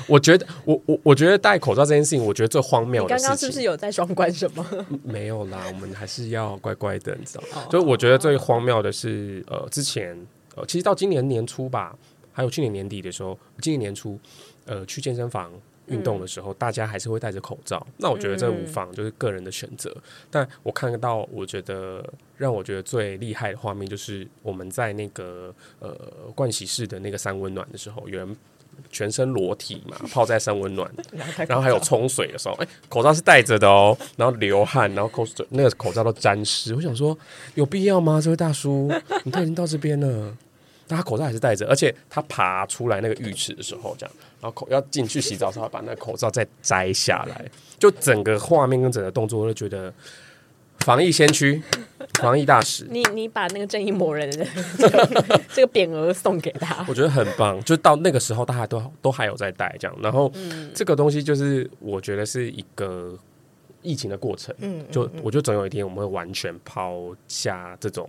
[0.07, 3.09] 我觉得，我我我觉得戴口罩这件事情，我觉得最荒谬的。
[3.09, 4.65] 刚刚是不是有在双关什么？
[5.03, 7.65] 没有啦，我们还是要乖乖的，你知道吗？
[7.71, 10.15] 所以我觉得最荒谬的是，呃，之前
[10.55, 11.97] 呃，其实到今年年初吧，
[12.31, 14.19] 还有去年年底的时候，今年年初，
[14.65, 15.51] 呃，去健身房
[15.87, 17.85] 运动的时候，嗯、大家还是会戴着口罩。
[17.97, 19.91] 那我觉得这无妨，就是个人的选择。
[19.95, 22.03] 嗯、但我看到，我觉得
[22.37, 25.95] 让我觉得最厉害的画面，就是我们在那个呃
[26.35, 28.35] 盥洗室的那个三温暖的时候，有人。
[28.91, 30.91] 全身裸体嘛， 泡在三温暖，
[31.47, 36.75] 然后还有冲水的时候，哎、欸，口罩是戴着的哦，然后流汗，然后口水那个口罩都沾湿。
[36.75, 37.17] 我想说，
[37.53, 38.19] 有必要吗？
[38.21, 38.91] 这位大叔，
[39.23, 40.35] 你都已经到这边了，
[40.87, 47.45] 但他口罩还是戴着，而且他爬出来那个浴池的时候，这样，然后口要进去洗澡的时候，把那个口罩再摘下来，
[47.79, 49.93] 就整个画面跟整个动作，我都觉得。
[50.79, 51.59] 防疫先驱，
[52.19, 54.45] 防疫大使， 你你把那个正义魔人的
[54.77, 57.59] 这个这个匾额送给他，我觉得很棒。
[57.63, 59.97] 就到那个时候，大家都都还有在戴这样。
[59.99, 60.31] 然后，
[60.75, 63.17] 这个东西就是我觉得是一个
[63.81, 64.53] 疫情的过程。
[64.59, 68.07] 嗯，就我觉得总有一天我们会完全抛下这种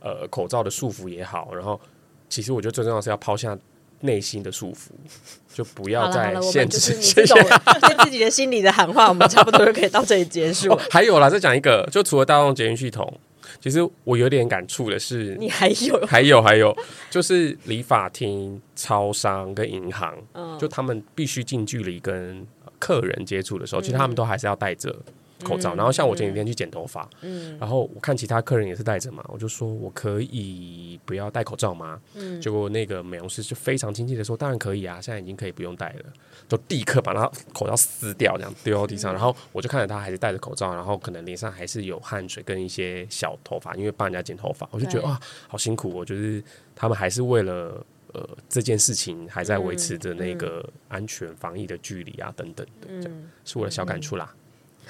[0.00, 1.54] 呃口罩的束缚也好。
[1.54, 1.80] 然后，
[2.28, 3.58] 其实我觉得最重要的是要抛下。
[4.02, 4.90] 内心的束缚，
[5.52, 6.96] 就不要再限制。
[7.12, 10.70] 这种对自己的心里的喊话，我们差不多就可以到这里结束。
[10.72, 13.12] 哦、还有啦，再讲一个，就除了大众捷运系统，
[13.60, 16.72] 其实我有点感触的是， 你还有，还有，还有，
[17.10, 22.46] 就是理发厅、超商跟银行，嗯、就他们必须近距离跟
[22.78, 24.94] 客人接触的时候，其实他们都还是要戴着。
[25.44, 32.00] 口罩，然后像我前几天去剪头发，嗯，然后我看其他客人也是戴着嘛，我就说我可以不要戴口罩吗？
[32.14, 36.04] 嗯，结果那个美容师就非常亲切的说，当然可以啊，现在已经可以不用戴了，
[36.48, 46.42] 就立刻把他口罩撕掉，这样丢到地上，然后我就看着他还是戴着口罩，然后可能脸上还是有汗水跟一些小头发，因为帮人家剪头发，我就觉得哇，好辛苦，我就是
[46.74, 54.34] 他们还是为了呃这件事情还在维持着那个安全防疫的距离啊等等的，这样是我的小感触啦。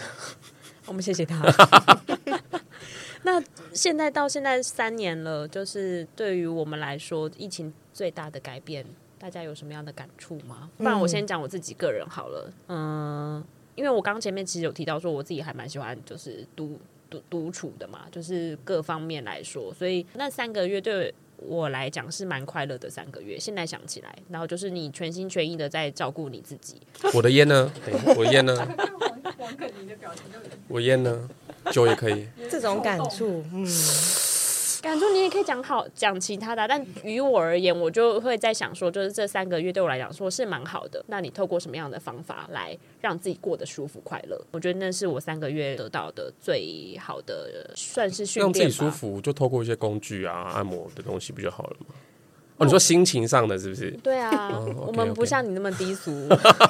[0.86, 1.42] 我们谢谢他。
[3.24, 3.42] 那
[3.74, 8.86] 现在到现在三年了，就是对于我们来说，疫情最大的改变，
[9.18, 10.70] 大家有什么样的感触吗？
[10.78, 12.52] 不然我先讲我自己个人好了。
[12.68, 13.44] 嗯，
[13.74, 16.78] 因为我刚前面其实有提到说，我自己还蛮喜欢就是独
[17.10, 23.38] 独独处的嘛，就是各方面来说，所以那三个月对我来讲是蛮快乐的三个月。
[23.38, 26.80] 现在想起来，然后就是你全心全意的在照顾你自己。
[27.14, 27.70] 我的烟呢？
[28.16, 28.68] 我的烟呢？
[30.68, 31.28] 我烟呢，
[31.70, 32.26] 酒也可以。
[32.50, 33.64] 这种感触，嗯，
[34.80, 41.04] 感触你也可以讲好讲其他的，但于我而言，我就会在想说，就是这三个月对我来讲说是蛮好的。
[41.08, 44.40] 那你透过什么样的方法来让自己过得舒服快乐？
[44.52, 48.44] 我觉得那是我三个月得到的最好的，算是训练。
[48.44, 51.94] 让自己舒服，就透过一些工具啊、按摩的东西不就好了吗？
[52.58, 53.90] 哦，你说心情上的是不是？
[54.02, 56.28] 对啊，哦、我们不像你那么低俗。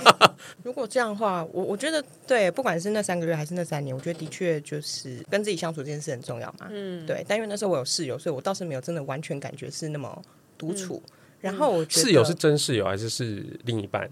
[0.62, 6.68] 如果这样的话，我我觉得对，不管是那三个月还是那三年，我觉得的确就是跟自己相处这件事很重要嘛。
[6.70, 7.24] 嗯，对。
[7.26, 10.22] 但因为那时候我有室友，所以我倒是没有真的完全感觉是那么
[10.56, 11.02] 独处。
[11.06, 14.08] 嗯、然后我觉得室友是真室友还是是另一半？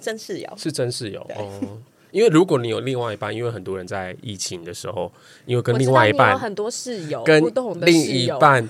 [0.00, 1.80] 真室友是真室友哦。
[2.10, 5.10] 因为如果你有另外一半，因为很多人在疫情的时候，
[5.46, 7.42] 因为跟另外一半很多室友跟
[7.80, 8.68] 另一半。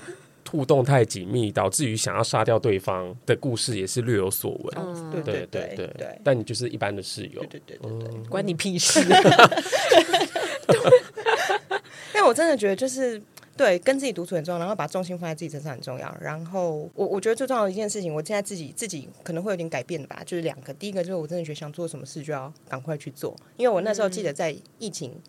[0.55, 4.73] 互动太紧密，导致于想要杀掉对方的故事也是略有所闻。
[4.77, 9.01] 嗯、对对对对，对但你就是一般的室友，对对对对，对，关你屁事。
[12.15, 13.21] 因为我真的觉得，就是
[13.57, 16.17] 对跟自己独处很重要，然后把重心放在自己身上很重要。
[16.21, 20.73] 然后我我觉得最重要的一件事情，我现在自己自己可能会有点改变的吧，就是两个。
[20.75, 25.21] 第一个就是我真的觉得想做什么事就要赶快去做，因为我那时候记得在疫情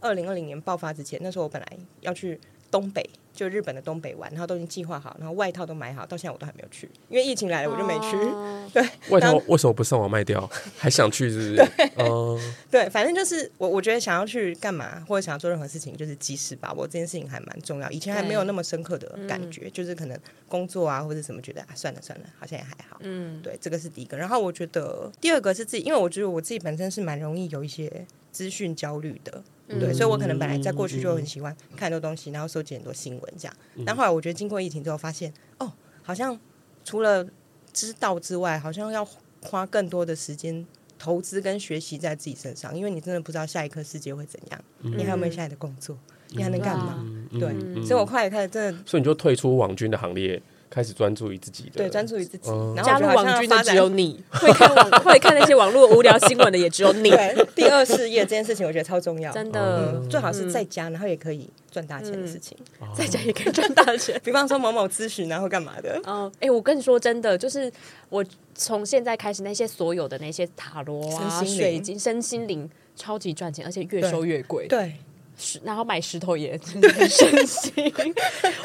[0.00, 1.68] 二零二零年爆发之前，那时候我本来
[2.02, 2.38] 要去
[2.70, 3.08] 东北。
[3.34, 8.16] 就日本的东北玩，然后都已经计划好，然后外套都买好，到现在我都还没有去，因为疫情来了，我就没去。
[8.16, 10.48] 哦、 对，外套为什么不上网卖掉？
[10.78, 11.56] 还想去是不是？
[11.76, 17.90] 对，嗯、对，反正就是我，我觉得想要去干嘛，或者想要做任何事情，就是及时把握这件事情还蛮重要。
[17.90, 22.98] 以前还没有那么深刻的感觉，对就是可能工作啊或者什么，觉得啊算了算了，好像也还好。
[23.00, 24.16] 嗯，对，这个是第一个。
[24.16, 29.42] 然后我觉得第二个是自己，因为我觉得我自己本身是蛮容易有一些资讯焦虑的。
[29.68, 33.56] 对，所以我可能本来在过去就很喜欢看很多东西，然后收集很多新闻这样。
[33.86, 35.72] 但后来我觉得经过疫情之后，发现哦，
[36.02, 36.38] 好像
[36.84, 37.26] 除了
[37.72, 39.06] 知道之外，好像要
[39.42, 40.66] 花更多的时间
[40.98, 45.96] 投资跟学习在自己身上，因为你真的不知道下一刻世界会怎样，你还有没有下一的工作，
[46.28, 47.04] 你还能干嘛？
[47.32, 47.52] 对，
[47.84, 50.40] 所以我快也开始真的，所以你就退出网军的行列。
[50.74, 52.50] 开始专注于自己的，对，专注于自己。
[52.50, 54.04] 嗯然后加入网军的只有你。
[54.04, 57.10] 你，会看网会看那些网络无聊新闻的也只有你。
[57.14, 62.58] 对，第二事业这件事情我觉得超重要，真的，嗯最好是在家，然后也可以赚大钱的事情。
[62.96, 64.20] 在家也可以赚大钱。
[64.24, 66.00] 比方说某某咨询，然后干嘛的？
[66.06, 67.72] 嗯，哎，我跟你说真的，就是
[68.08, 68.24] 我
[68.54, 74.66] 从现在开始，那些所有的那些塔罗啊、身心灵水晶、身心灵，超级赚钱，而且越收越贵。
[74.66, 74.94] 对，
[75.36, 77.72] 石然后买石头也 很省心。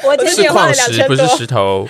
[0.04, 1.88] 我前是几天花了矿石，两千多不是，石头，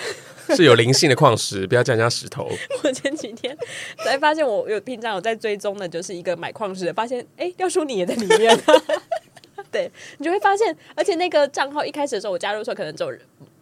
[0.56, 2.50] 是有灵性的矿石，不要叫人家石头。
[2.82, 3.56] 我前几天
[4.04, 8.58] 才发现，我有平常有在追踪的，就是一个买矿石的，发现哎，廖叔你也在里面。
[9.70, 9.88] 对
[10.18, 13.12] 你就会发现，而且那个账号一开始的时候，我加入的时候可能只有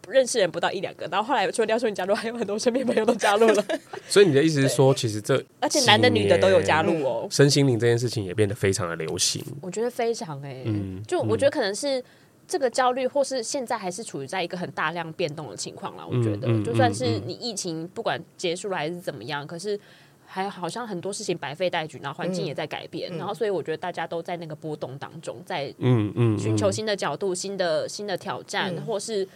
[0.09, 3.65] 认识人不到一两个，然后后来除了廖淑妮加入，还有很多身边朋友都加入了，
[4.09, 7.27] 所以你的意思是说，其实这而且男的女的都有加入哦。
[7.31, 9.45] 身心灵这件事情也变得非常的流行。
[9.61, 12.03] 我觉得非常哎、嗯就我觉得可能是
[12.47, 16.05] 这个焦虑，或是现在还是处于在一个很大量变动的情况啦。
[16.07, 19.79] 我觉得，嗯嗯就算是你疫情不管结束了还是怎么样，可是
[20.25, 29.27] 还好像很多事情白费待举，然后环境也在改变，然后所以我觉得大家都在那个波动当中，在嗯嗯，寻求新的角度、新的新的挑战，或是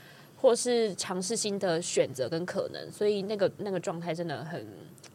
[0.43, 4.66] 或是尝试新的选择跟可能，所以那个那个状态真的很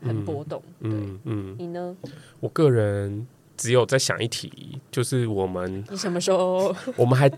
[0.02, 0.64] 很波动。
[0.80, 1.96] 对，嗯嗯，你呢？
[2.40, 3.28] 我个人
[3.58, 6.74] 只有在想一题，就是我们你什么时候？
[6.96, 7.30] 我们还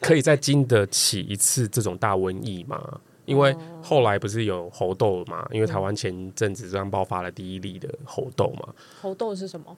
[0.00, 2.98] 可以再经得起一次这种大瘟疫吗？
[3.26, 5.46] 因为后来不是有猴痘嘛？
[5.50, 8.74] 因为台湾前阵子刚爆发了第一例的猴痘嘛。
[9.02, 9.76] 猴痘是什么？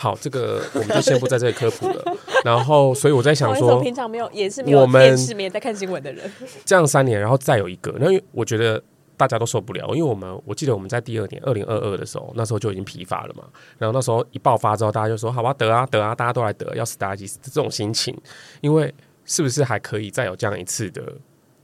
[0.00, 2.16] 好，这个我们就先不在这里科普了。
[2.44, 6.30] 然后，所以我在想说，平常没有也是没有电视，没有在看新闻的人。
[6.64, 8.80] 这样三年，然后再有一个，那因为我觉得
[9.16, 13.42] 大家都受不了，因为我们我记得我们在第二年二零二二的时候，那时候就已经疲乏了嘛。
[13.76, 18.16] 然后那时候一爆发之后，大家就说：“好吧，得啊得啊，大家都来得，要死大家一起死。”这种心情，
[18.60, 18.94] 因为
[19.24, 21.02] 是不是还可以再有这样一次的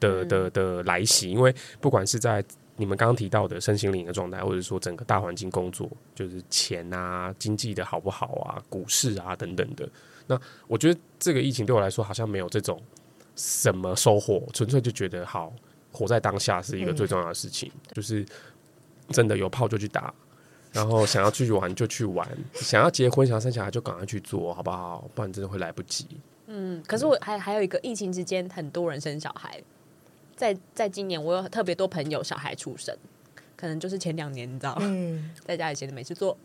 [0.01, 1.31] 的的的来袭？
[1.31, 2.44] 因为不管是在
[2.76, 9.88] 你们刚刚提到的身心灵的状态，或者说整个大环境工作，就是钱啊、经济的好不好啊、股市啊等等的。
[10.26, 12.80] 那我觉得这个疫情对我来说好像没有这种
[13.36, 15.52] 什么收获，纯粹就觉得好
[15.92, 18.26] 活在当下是一个最重要的事情，就是
[19.10, 20.12] 真的有炮就去打，
[20.72, 25.09] 然后想要去玩就去玩，想要结婚、想要生小孩就赶快去做，好不好？
[25.14, 26.06] 不然真的会来不及。
[26.46, 29.62] 嗯，可是我还还有一个疫情之间，很多人生小孩，
[30.52, 32.94] 在在今年我有特别多朋友小孩出生，
[33.56, 36.36] 可能就是前两年你知道，嗯， 在家里闲着没事做，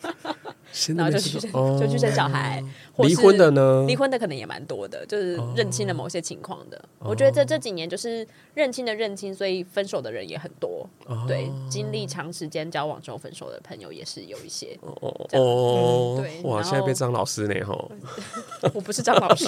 [0.94, 1.50] 然后就去生
[1.80, 2.62] 就去生小孩，
[2.98, 3.84] 离婚的呢？
[3.88, 6.80] 离婚的可能也蛮多的，就是认清了某些情况的。
[6.98, 10.86] 我觉得这这几年就是认清的认清，所以分手的人也很多。
[11.26, 14.78] 对，经历长时间交往之后分手的朋友也是有一些。
[14.82, 16.22] 哦哦哇！
[16.22, 17.90] 对哇现在被张老师呢吼，
[18.74, 19.46] 我不是张老师，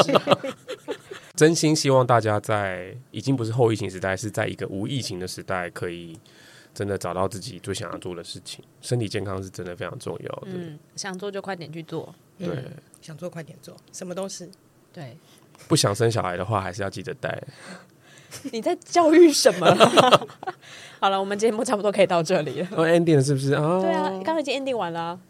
[1.34, 6.18] 真心希望大家在已经不是后疫情时代，是在一个无疫情的时代，可以
[6.74, 8.62] 真的找到自己最想要做的事情。
[8.80, 10.48] 身体健康是真的非常重要的。
[10.48, 12.14] 嗯，想做就快点去做。
[12.38, 12.64] 对，
[13.00, 14.48] 想做快点做，什么都是。
[14.92, 15.16] 对，
[15.68, 17.42] 不想生小孩的话，还是要记得带。
[18.52, 19.66] 你在教育什么？
[21.00, 22.68] 好了，我们节目差不多可以到这里了。
[22.72, 23.80] 哦，ending 了是不是啊？
[23.80, 25.20] 对啊，刚刚已经 ending 完了啊、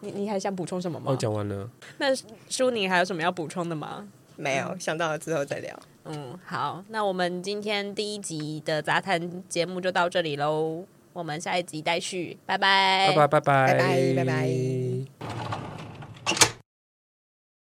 [0.00, 1.06] 你你还想补充什么吗？
[1.08, 1.68] 我，讲完了。
[1.98, 2.06] 那
[2.48, 4.08] 舒宁还有什么要补充的吗？
[4.38, 5.78] 没有，想到了之后再聊。
[6.04, 15.97] 嗯，好，那我们今天第一集的杂谈节目就到这里喽，我们下一集待续，拜拜，拜拜，拜拜，拜拜，拜拜。